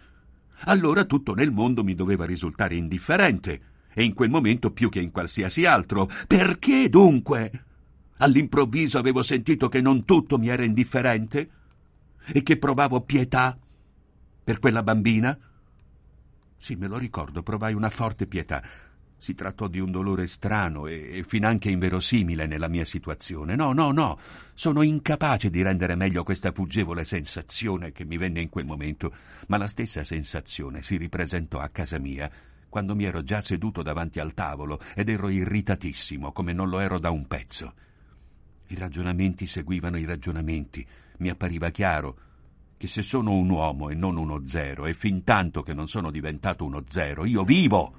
allora 0.66 1.06
tutto 1.06 1.34
nel 1.34 1.52
mondo 1.52 1.84
mi 1.84 1.96
doveva 1.96 2.24
risultare 2.24 2.76
indifferente 2.76 3.62
e 3.94 4.04
in 4.04 4.14
quel 4.14 4.30
momento 4.30 4.72
più 4.72 4.90
che 4.90 5.00
in 5.00 5.10
qualsiasi 5.10 5.66
altro. 5.66 6.08
Perché 6.28 6.88
dunque? 6.88 7.64
All'improvviso 8.18 9.00
avevo 9.00 9.24
sentito 9.24 9.70
che 9.70 9.82
non 9.82 10.06
tutto 10.06 10.38
mi 10.38 10.50
era 10.50 10.64
indifferente 10.64 11.50
e 12.32 12.44
che 12.44 12.58
provavo 12.58 13.02
pietà 13.02 13.58
per 14.44 14.60
quella 14.60 14.84
bambina. 14.84 15.36
Sì, 16.58 16.76
me 16.76 16.88
lo 16.88 16.98
ricordo, 16.98 17.44
provai 17.44 17.74
una 17.74 17.90
forte 17.90 18.28
pietà. 18.28 18.62
Si 19.20 19.34
trattò 19.34 19.68
di 19.68 19.80
un 19.80 19.90
dolore 19.90 20.28
strano 20.28 20.86
e, 20.86 21.18
e 21.18 21.24
finanche 21.24 21.72
inverosimile 21.72 22.46
nella 22.46 22.68
mia 22.68 22.86
situazione. 22.86 23.56
No, 23.56 23.74
no, 23.74 23.92
no, 23.92 24.20
sono 24.54 24.82
incapace 24.82 25.50
di 25.50 25.62
rendere 25.64 25.96
meglio 25.96 26.24
questa 26.24 26.52
fuggevole 26.52 27.04
sensazione 27.04 27.92
che 27.92 28.06
mi 28.06 28.18
venne 28.18 28.42
in 28.42 28.50
quel 28.50 28.66
momento, 28.66 29.14
ma 29.48 29.58
la 29.58 29.68
stessa 29.68 30.04
sensazione 30.04 30.82
si 30.82 30.98
ripresentò 30.98 31.60
a 31.60 31.70
casa 31.70 31.98
mia 31.98 32.30
quando 32.70 32.96
mi 32.96 33.06
ero 33.06 33.24
già 33.24 33.42
seduto 33.42 33.82
davanti 33.82 34.20
al 34.20 34.34
tavolo 34.34 34.80
ed 34.94 35.10
ero 35.10 35.30
irritatissimo 35.30 36.32
come 36.32 36.54
non 36.54 36.70
lo 36.70 36.80
ero 36.80 37.00
da 37.00 37.10
un 37.10 37.26
pezzo. 37.26 37.74
I 38.68 38.76
ragionamenti 38.76 39.48
seguivano 39.48 39.98
i 39.98 40.06
ragionamenti. 40.06 40.86
Mi 41.20 41.30
appariva 41.30 41.70
chiaro 41.70 42.18
che 42.78 42.88
se 42.88 43.02
sono 43.02 43.32
un 43.34 43.50
uomo 43.50 43.90
e 43.90 43.96
non 43.96 44.18
uno 44.18 44.44
zero, 44.46 44.86
e 44.86 44.94
fin 44.94 45.24
tanto 45.24 45.64
che 45.64 45.74
non 45.74 45.88
sono 45.88 46.12
diventato 46.12 46.64
uno 46.64 46.84
zero, 46.88 47.26
io 47.26 47.44
vivo. 47.44 47.94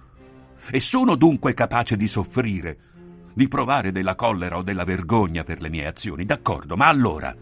E 0.70 0.80
sono 0.80 1.16
dunque 1.16 1.52
capace 1.52 1.96
di 1.96 2.06
soffrire, 2.06 2.78
di 3.34 3.48
provare 3.48 3.90
della 3.90 4.14
collera 4.14 4.56
o 4.56 4.62
della 4.62 4.84
vergogna 4.84 5.42
per 5.42 5.60
le 5.60 5.68
mie 5.68 5.86
azioni, 5.86 6.24
d'accordo, 6.24 6.76
ma 6.76 6.86
allora, 6.86 7.34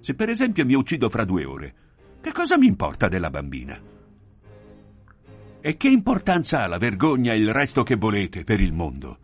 se 0.00 0.14
per 0.14 0.28
esempio 0.28 0.64
mi 0.64 0.74
uccido 0.74 1.08
fra 1.08 1.24
due 1.24 1.44
ore, 1.44 1.74
che 2.20 2.32
cosa 2.32 2.56
mi 2.56 2.66
importa 2.66 3.08
della 3.08 3.30
bambina? 3.30 3.80
E 5.60 5.76
che 5.76 5.88
importanza 5.88 6.62
ha 6.62 6.66
la 6.68 6.78
vergogna 6.78 7.32
e 7.32 7.38
il 7.38 7.52
resto 7.52 7.82
che 7.82 7.96
volete 7.96 8.44
per 8.44 8.60
il 8.60 8.72
mondo? 8.72 9.18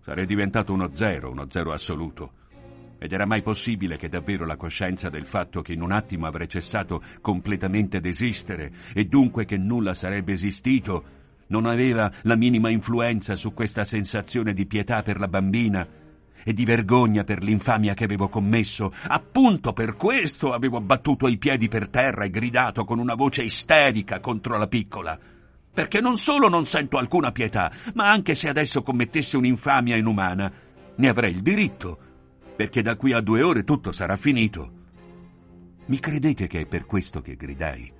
Sarei 0.00 0.24
diventato 0.24 0.72
uno 0.72 0.90
zero, 0.94 1.30
uno 1.30 1.46
zero 1.50 1.72
assoluto. 1.72 2.32
Ed 2.98 3.12
era 3.12 3.26
mai 3.26 3.42
possibile 3.42 3.96
che 3.96 4.08
davvero 4.08 4.44
la 4.44 4.56
coscienza 4.56 5.08
del 5.08 5.26
fatto 5.26 5.62
che 5.62 5.72
in 5.72 5.82
un 5.82 5.92
attimo 5.92 6.26
avrei 6.26 6.48
cessato 6.48 7.02
completamente 7.20 8.00
d'esistere 8.00 8.72
e 8.92 9.04
dunque 9.04 9.44
che 9.44 9.56
nulla 9.56 9.94
sarebbe 9.94 10.32
esistito 10.32 11.16
non 11.48 11.66
aveva 11.66 12.10
la 12.22 12.36
minima 12.36 12.70
influenza 12.70 13.36
su 13.36 13.54
questa 13.54 13.84
sensazione 13.84 14.52
di 14.52 14.66
pietà 14.66 15.02
per 15.02 15.18
la 15.18 15.28
bambina 15.28 15.86
e 16.44 16.52
di 16.52 16.64
vergogna 16.64 17.24
per 17.24 17.42
l'infamia 17.42 17.94
che 17.94 18.04
avevo 18.04 18.28
commesso. 18.28 18.92
Appunto 19.06 19.72
per 19.72 19.94
questo 19.94 20.52
avevo 20.52 20.80
battuto 20.80 21.28
i 21.28 21.38
piedi 21.38 21.68
per 21.68 21.88
terra 21.88 22.24
e 22.24 22.30
gridato 22.30 22.84
con 22.84 22.98
una 22.98 23.14
voce 23.14 23.42
isterica 23.42 24.20
contro 24.20 24.56
la 24.58 24.66
piccola. 24.66 25.18
Perché 25.72 26.00
non 26.00 26.16
solo 26.16 26.48
non 26.48 26.66
sento 26.66 26.98
alcuna 26.98 27.32
pietà, 27.32 27.70
ma 27.94 28.10
anche 28.10 28.34
se 28.34 28.48
adesso 28.48 28.82
commettesse 28.82 29.36
un'infamia 29.36 29.96
inumana, 29.96 30.50
ne 30.96 31.08
avrei 31.08 31.30
il 31.30 31.42
diritto 31.42 31.98
perché 32.58 32.82
da 32.82 32.96
qui 32.96 33.12
a 33.12 33.20
due 33.20 33.42
ore 33.42 33.62
tutto 33.62 33.92
sarà 33.92 34.16
finito. 34.16 34.72
Mi 35.84 36.00
credete 36.00 36.48
che 36.48 36.62
è 36.62 36.66
per 36.66 36.86
questo 36.86 37.20
che 37.20 37.36
gridai? 37.36 37.92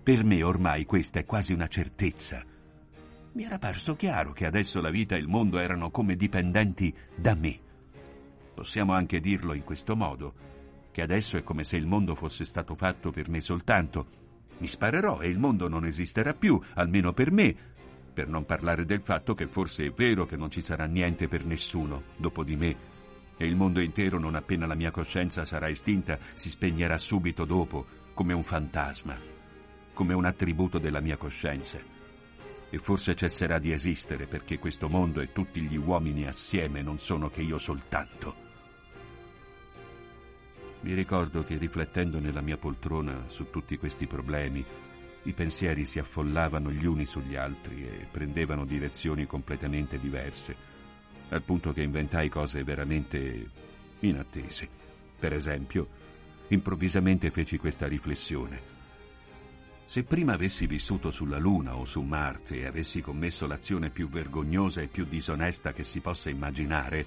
Per 0.00 0.22
me 0.22 0.44
ormai 0.44 0.84
questa 0.84 1.18
è 1.18 1.24
quasi 1.24 1.52
una 1.52 1.66
certezza. 1.66 2.44
Mi 3.32 3.42
era 3.42 3.58
parso 3.58 3.96
chiaro 3.96 4.30
che 4.30 4.46
adesso 4.46 4.80
la 4.80 4.90
vita 4.90 5.16
e 5.16 5.18
il 5.18 5.26
mondo 5.26 5.58
erano 5.58 5.90
come 5.90 6.14
dipendenti 6.14 6.94
da 7.16 7.34
me. 7.34 7.58
Possiamo 8.54 8.92
anche 8.92 9.18
dirlo 9.18 9.54
in 9.54 9.64
questo 9.64 9.96
modo, 9.96 10.34
che 10.92 11.02
adesso 11.02 11.36
è 11.36 11.42
come 11.42 11.64
se 11.64 11.76
il 11.76 11.86
mondo 11.86 12.14
fosse 12.14 12.44
stato 12.44 12.76
fatto 12.76 13.10
per 13.10 13.28
me 13.28 13.40
soltanto. 13.40 14.06
Mi 14.58 14.68
sparerò 14.68 15.18
e 15.18 15.28
il 15.28 15.40
mondo 15.40 15.66
non 15.66 15.84
esisterà 15.84 16.32
più, 16.32 16.62
almeno 16.74 17.12
per 17.12 17.32
me, 17.32 17.56
per 18.14 18.28
non 18.28 18.46
parlare 18.46 18.84
del 18.84 19.00
fatto 19.02 19.34
che 19.34 19.48
forse 19.48 19.86
è 19.86 19.90
vero 19.90 20.26
che 20.26 20.36
non 20.36 20.48
ci 20.48 20.60
sarà 20.60 20.84
niente 20.84 21.26
per 21.26 21.44
nessuno 21.44 22.04
dopo 22.16 22.44
di 22.44 22.54
me 22.54 22.89
e 23.40 23.46
il 23.46 23.56
mondo 23.56 23.80
intero, 23.80 24.18
non 24.18 24.34
appena 24.34 24.66
la 24.66 24.74
mia 24.74 24.90
coscienza 24.90 25.46
sarà 25.46 25.70
estinta, 25.70 26.18
si 26.34 26.50
spegnerà 26.50 26.98
subito 26.98 27.46
dopo, 27.46 27.86
come 28.12 28.34
un 28.34 28.42
fantasma, 28.42 29.18
come 29.94 30.12
un 30.12 30.26
attributo 30.26 30.78
della 30.78 31.00
mia 31.00 31.16
coscienza. 31.16 31.78
E 32.68 32.78
forse 32.78 33.16
cesserà 33.16 33.58
di 33.58 33.72
esistere 33.72 34.26
perché 34.26 34.58
questo 34.58 34.90
mondo 34.90 35.22
e 35.22 35.32
tutti 35.32 35.62
gli 35.62 35.78
uomini 35.78 36.26
assieme 36.26 36.82
non 36.82 36.98
sono 36.98 37.30
che 37.30 37.40
io 37.40 37.56
soltanto. 37.56 38.34
Mi 40.82 40.92
ricordo 40.92 41.42
che 41.42 41.56
riflettendo 41.56 42.20
nella 42.20 42.42
mia 42.42 42.58
poltrona 42.58 43.24
su 43.28 43.48
tutti 43.48 43.78
questi 43.78 44.06
problemi, 44.06 44.62
i 45.22 45.32
pensieri 45.32 45.86
si 45.86 45.98
affollavano 45.98 46.70
gli 46.70 46.84
uni 46.84 47.06
sugli 47.06 47.36
altri 47.36 47.86
e 47.86 48.06
prendevano 48.10 48.66
direzioni 48.66 49.24
completamente 49.24 49.98
diverse 49.98 50.70
al 51.30 51.42
punto 51.42 51.72
che 51.72 51.82
inventai 51.82 52.28
cose 52.28 52.62
veramente 52.62 53.50
inattese. 54.00 54.68
Per 55.18 55.32
esempio, 55.32 55.88
improvvisamente 56.48 57.30
feci 57.30 57.58
questa 57.58 57.86
riflessione. 57.86 58.78
Se 59.84 60.04
prima 60.04 60.34
avessi 60.34 60.66
vissuto 60.66 61.10
sulla 61.10 61.38
Luna 61.38 61.76
o 61.76 61.84
su 61.84 62.00
Marte 62.00 62.58
e 62.58 62.66
avessi 62.66 63.00
commesso 63.00 63.46
l'azione 63.46 63.90
più 63.90 64.08
vergognosa 64.08 64.80
e 64.80 64.86
più 64.86 65.04
disonesta 65.04 65.72
che 65.72 65.82
si 65.82 66.00
possa 66.00 66.30
immaginare, 66.30 67.06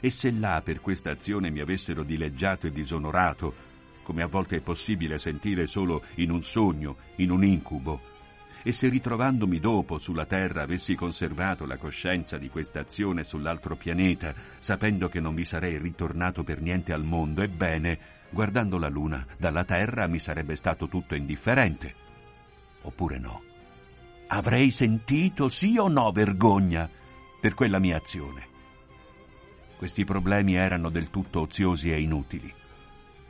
e 0.00 0.10
se 0.10 0.30
là 0.30 0.60
per 0.62 0.80
questa 0.80 1.10
azione 1.10 1.50
mi 1.50 1.60
avessero 1.60 2.02
dileggiato 2.02 2.66
e 2.66 2.72
disonorato, 2.72 3.54
come 4.02 4.22
a 4.22 4.26
volte 4.26 4.56
è 4.56 4.60
possibile 4.60 5.18
sentire 5.18 5.66
solo 5.66 6.04
in 6.16 6.30
un 6.30 6.42
sogno, 6.42 6.96
in 7.16 7.30
un 7.30 7.42
incubo, 7.42 8.00
e 8.66 8.72
se 8.72 8.88
ritrovandomi 8.88 9.60
dopo 9.60 9.98
sulla 9.98 10.24
Terra 10.24 10.62
avessi 10.62 10.94
conservato 10.94 11.66
la 11.66 11.76
coscienza 11.76 12.38
di 12.38 12.48
questa 12.48 12.80
azione 12.80 13.22
sull'altro 13.22 13.76
pianeta, 13.76 14.32
sapendo 14.58 15.08
che 15.10 15.20
non 15.20 15.34
vi 15.34 15.44
sarei 15.44 15.76
ritornato 15.76 16.42
per 16.42 16.62
niente 16.62 16.94
al 16.94 17.04
mondo, 17.04 17.42
ebbene, 17.42 17.98
guardando 18.30 18.78
la 18.78 18.88
Luna 18.88 19.24
dalla 19.36 19.64
Terra 19.64 20.06
mi 20.06 20.18
sarebbe 20.18 20.56
stato 20.56 20.88
tutto 20.88 21.14
indifferente. 21.14 21.94
Oppure 22.80 23.18
no? 23.18 23.42
Avrei 24.28 24.70
sentito 24.70 25.50
sì 25.50 25.76
o 25.76 25.88
no 25.88 26.10
vergogna 26.10 26.88
per 27.38 27.52
quella 27.52 27.78
mia 27.78 27.98
azione. 27.98 28.48
Questi 29.76 30.04
problemi 30.04 30.54
erano 30.54 30.88
del 30.88 31.10
tutto 31.10 31.42
oziosi 31.42 31.92
e 31.92 32.00
inutili, 32.00 32.50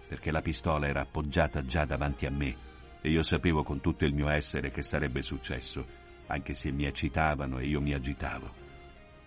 perché 0.07 0.31
la 0.31 0.43
pistola 0.43 0.87
era 0.87 1.01
appoggiata 1.01 1.65
già 1.65 1.85
davanti 1.85 2.25
a 2.25 2.31
me 2.31 2.73
e 3.05 3.11
io 3.11 3.23
sapevo 3.23 3.63
con 3.63 3.83
tutto 3.83 4.07
il 4.07 4.15
mio 4.15 4.31
essere 4.31 4.71
che 4.71 4.83
sarebbe 4.83 5.21
successo, 5.21 5.87
anche 6.29 6.55
se 6.55 6.73
mi 6.73 6.87
eccitavano 6.87 7.59
e 7.59 7.67
io 7.67 7.79
mi 7.83 7.93
agitavo. 7.93 8.51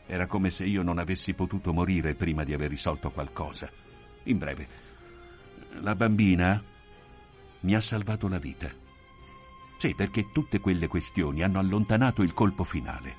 Era 0.07 0.25
come 0.25 0.49
se 0.49 0.65
io 0.65 0.81
non 0.81 0.97
avessi 0.97 1.35
potuto 1.35 1.71
morire 1.73 2.15
prima 2.15 2.43
di 2.43 2.55
aver 2.55 2.71
risolto 2.71 3.11
qualcosa. 3.11 3.69
In 4.23 4.39
breve, 4.39 4.67
la 5.81 5.93
bambina 5.93 6.59
mi 7.59 7.75
ha 7.75 7.79
salvato 7.79 8.27
la 8.27 8.39
vita. 8.39 8.67
Sì, 9.77 9.93
perché 9.93 10.31
tutte 10.31 10.59
quelle 10.59 10.87
questioni 10.87 11.43
hanno 11.43 11.59
allontanato 11.59 12.23
il 12.23 12.33
colpo 12.33 12.63
finale. 12.63 13.15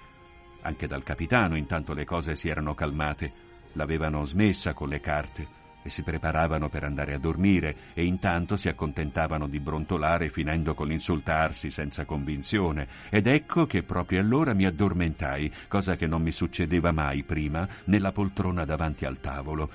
Anche 0.62 0.88
dal 0.88 1.05
capitano 1.05 1.57
intanto 1.57 1.94
le 1.94 2.05
cose 2.05 2.35
si 2.35 2.49
erano 2.49 2.75
calmate, 2.75 3.33
l'avevano 3.75 4.25
smessa 4.25 4.75
con 4.75 4.88
le 4.88 4.99
carte 4.99 5.58
e 5.88 5.90
si 5.90 6.03
preparavano 6.03 6.68
per 6.68 6.85
andare 6.85 7.14
a 7.14 7.18
dormire 7.18 7.74
e 7.94 8.05
intanto 8.05 8.57
si 8.57 8.68
accontentavano 8.68 9.48
di 9.48 9.59
brontolare 9.59 10.29
finendo 10.29 10.74
con 10.74 10.87
l'insultarsi 10.87 11.70
senza 11.70 12.05
convinzione 12.05 12.87
ed 13.09 13.27
ecco 13.27 13.66
che 13.66 13.83
proprio 13.83 14.20
allora 14.20 14.53
mi 14.53 14.66
addormentai, 14.66 15.53
cosa 15.66 15.96
che 15.96 16.07
non 16.07 16.22
mi 16.22 16.31
succedeva 16.31 16.92
mai 16.92 17.22
prima, 17.22 17.66
nella 17.85 18.12
poltrona 18.12 18.64
davanti 18.64 19.07
al 19.07 19.18
tavolo. 19.18 19.70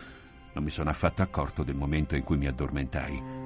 Non 0.53 0.63
mi 0.63 0.69
sono 0.69 0.91
affatto 0.91 1.23
accorto 1.23 1.63
del 1.63 1.75
momento 1.75 2.15
in 2.15 2.23
cui 2.23 2.37
mi 2.37 2.45
addormentai. 2.45 3.42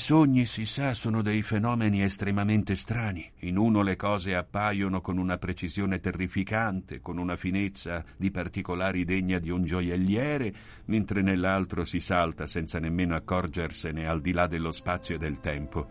Sogni, 0.00 0.46
si 0.46 0.64
sa, 0.64 0.94
sono 0.94 1.20
dei 1.22 1.42
fenomeni 1.42 2.02
estremamente 2.02 2.74
strani. 2.74 3.30
In 3.40 3.58
uno 3.58 3.82
le 3.82 3.94
cose 3.94 4.34
appaiono 4.34 5.00
con 5.00 5.18
una 5.18 5.36
precisione 5.36 6.00
terrificante, 6.00 7.00
con 7.00 7.18
una 7.18 7.36
finezza 7.36 8.02
di 8.16 8.30
particolari 8.30 9.04
degna 9.04 9.38
di 9.38 9.50
un 9.50 9.62
gioielliere, 9.62 10.52
mentre 10.86 11.20
nell'altro 11.22 11.84
si 11.84 12.00
salta 12.00 12.46
senza 12.46 12.80
nemmeno 12.80 13.14
accorgersene 13.14 14.08
al 14.08 14.20
di 14.20 14.32
là 14.32 14.46
dello 14.46 14.72
spazio 14.72 15.14
e 15.14 15.18
del 15.18 15.38
tempo. 15.38 15.88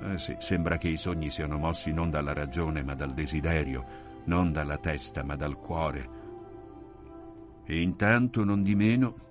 Eh 0.00 0.18
sì, 0.18 0.36
sembra 0.38 0.78
che 0.78 0.88
i 0.88 0.96
sogni 0.96 1.28
siano 1.28 1.58
mossi 1.58 1.92
non 1.92 2.08
dalla 2.08 2.32
ragione 2.32 2.84
ma 2.84 2.94
dal 2.94 3.12
desiderio, 3.12 3.84
non 4.26 4.52
dalla 4.52 4.78
testa 4.78 5.24
ma 5.24 5.34
dal 5.34 5.58
cuore. 5.58 6.08
E 7.66 7.80
intanto, 7.82 8.44
non 8.44 8.62
di 8.62 8.74
meno, 8.74 9.27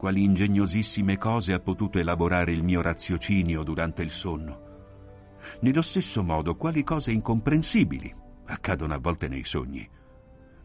quali 0.00 0.24
ingegnosissime 0.24 1.18
cose 1.18 1.52
ha 1.52 1.60
potuto 1.60 1.98
elaborare 1.98 2.52
il 2.52 2.64
mio 2.64 2.80
raziocinio 2.80 3.62
durante 3.62 4.02
il 4.02 4.08
sonno. 4.08 5.34
Nello 5.60 5.82
stesso 5.82 6.22
modo, 6.22 6.56
quali 6.56 6.82
cose 6.82 7.12
incomprensibili 7.12 8.10
accadono 8.46 8.94
a 8.94 8.98
volte 8.98 9.28
nei 9.28 9.44
sogni. 9.44 9.86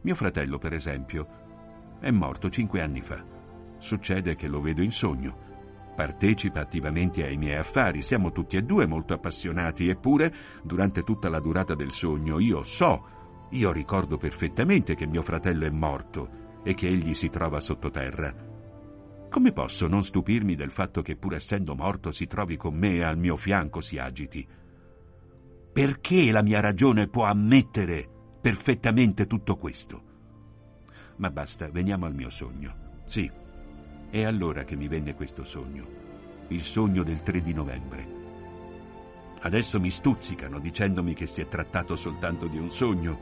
Mio 0.04 0.16
fratello, 0.16 0.58
per 0.58 0.72
esempio, 0.72 1.28
è 2.00 2.12
morto 2.12 2.50
cinque 2.50 2.80
anni 2.80 3.02
fa. 3.02 3.22
Succede 3.78 4.36
che 4.36 4.48
lo 4.48 4.62
vedo 4.62 4.82
in 4.82 4.92
sogno. 4.92 5.38
Partecipa 5.94 6.62
attivamente 6.62 7.26
ai 7.26 7.36
miei 7.36 7.58
affari, 7.58 8.04
siamo 8.04 8.32
tutti 8.32 8.56
e 8.56 8.62
due 8.62 8.86
molto 8.86 9.14
appassionati, 9.14 9.90
eppure, 9.90 10.34
durante 10.64 11.04
tutta 11.04 11.28
la 11.28 11.42
durata 11.42 11.76
del 11.76 11.92
sogno, 11.92 12.40
io 12.40 12.64
so, 12.64 13.48
io 13.50 13.74
ricordo 13.74 14.16
perfettamente 14.16 14.96
che 14.96 15.06
mio 15.06 15.22
fratello 15.22 15.66
è 15.66 15.70
morto 15.72 16.62
e 16.64 16.74
che 16.74 16.88
egli 16.88 17.14
si 17.14 17.30
trova 17.30 17.60
sottoterra 17.60 18.54
come 19.36 19.52
posso 19.52 19.88
non 19.90 20.02
stupirmi 20.02 20.56
del 20.56 20.72
fatto 20.72 21.02
che 21.02 21.18
pur 21.18 21.34
essendo 21.34 21.76
morto 21.76 22.10
si 22.10 22.26
trovi 22.26 22.56
con 22.56 22.74
me 22.74 22.94
e 22.94 23.04
al 23.04 23.18
mio 23.18 23.36
fianco 23.36 23.82
si 23.82 23.98
agiti? 23.98 24.48
Perché 25.74 26.32
la 26.32 26.42
mia 26.42 26.62
ragione 26.62 27.10
può 27.10 27.26
ammettere 27.26 28.10
perfettamente 28.40 29.28
tutto 29.28 29.58
questo? 29.58 30.04
Ma 31.18 31.30
basta, 31.32 31.70
veniamo 31.70 32.06
al 32.06 32.16
mio 32.16 32.30
sogno. 32.30 33.02
Sì, 33.04 33.30
è 34.10 34.24
allora 34.24 34.64
che 34.64 34.78
mi 34.78 34.88
venne 34.88 35.16
questo 35.16 35.44
sogno, 35.44 35.86
il 36.48 36.62
sogno 36.62 37.04
del 37.04 37.22
3 37.22 37.42
di 37.42 37.54
novembre. 37.54 38.08
Adesso 39.42 39.82
mi 39.82 39.90
stuzzicano 39.90 40.60
dicendomi 40.60 41.14
che 41.14 41.28
si 41.28 41.42
è 41.42 41.50
trattato 41.50 41.98
soltanto 41.98 42.48
di 42.48 42.58
un 42.58 42.72
sogno, 42.72 43.20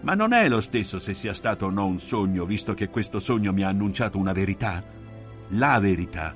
ma 0.00 0.14
non 0.14 0.32
è 0.32 0.48
lo 0.48 0.62
stesso 0.62 0.98
se 0.98 1.12
sia 1.12 1.34
stato 1.34 1.66
o 1.66 1.70
no 1.70 1.84
un 1.84 1.98
sogno, 1.98 2.46
visto 2.46 2.72
che 2.72 2.88
questo 2.88 3.20
sogno 3.20 3.52
mi 3.52 3.62
ha 3.62 3.68
annunciato 3.68 4.16
una 4.16 4.32
verità 4.32 5.02
la 5.48 5.78
verità. 5.78 6.34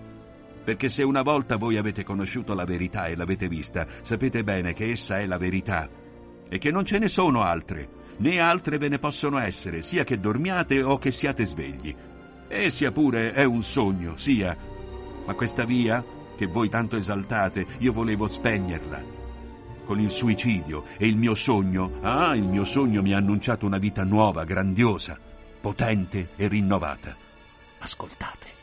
Perché 0.64 0.88
se 0.88 1.02
una 1.02 1.22
volta 1.22 1.56
voi 1.56 1.76
avete 1.76 2.04
conosciuto 2.04 2.54
la 2.54 2.64
verità 2.64 3.06
e 3.06 3.16
l'avete 3.16 3.48
vista, 3.48 3.86
sapete 4.02 4.44
bene 4.44 4.74
che 4.74 4.90
essa 4.90 5.18
è 5.18 5.26
la 5.26 5.38
verità 5.38 5.88
e 6.48 6.58
che 6.58 6.70
non 6.70 6.84
ce 6.84 6.98
ne 6.98 7.08
sono 7.08 7.42
altre, 7.42 7.88
né 8.18 8.40
altre 8.40 8.78
ve 8.78 8.88
ne 8.88 8.98
possono 8.98 9.38
essere, 9.38 9.82
sia 9.82 10.04
che 10.04 10.18
dormiate 10.18 10.82
o 10.82 10.98
che 10.98 11.12
siate 11.12 11.44
svegli. 11.44 11.94
E 12.48 12.70
sia 12.70 12.92
pure 12.92 13.32
è 13.32 13.44
un 13.44 13.62
sogno, 13.62 14.16
sia. 14.16 14.56
Ma 15.26 15.34
questa 15.34 15.64
via, 15.64 16.02
che 16.36 16.46
voi 16.46 16.68
tanto 16.68 16.96
esaltate, 16.96 17.66
io 17.78 17.92
volevo 17.92 18.26
spegnerla. 18.26 19.16
Con 19.84 20.00
il 20.00 20.10
suicidio 20.10 20.84
e 20.98 21.06
il 21.06 21.16
mio 21.16 21.34
sogno, 21.34 21.98
ah, 22.02 22.34
il 22.34 22.46
mio 22.46 22.64
sogno 22.64 23.02
mi 23.02 23.12
ha 23.14 23.18
annunciato 23.18 23.66
una 23.66 23.78
vita 23.78 24.04
nuova, 24.04 24.44
grandiosa, 24.44 25.18
potente 25.60 26.30
e 26.36 26.48
rinnovata. 26.48 27.16
Ascoltate. 27.78 28.57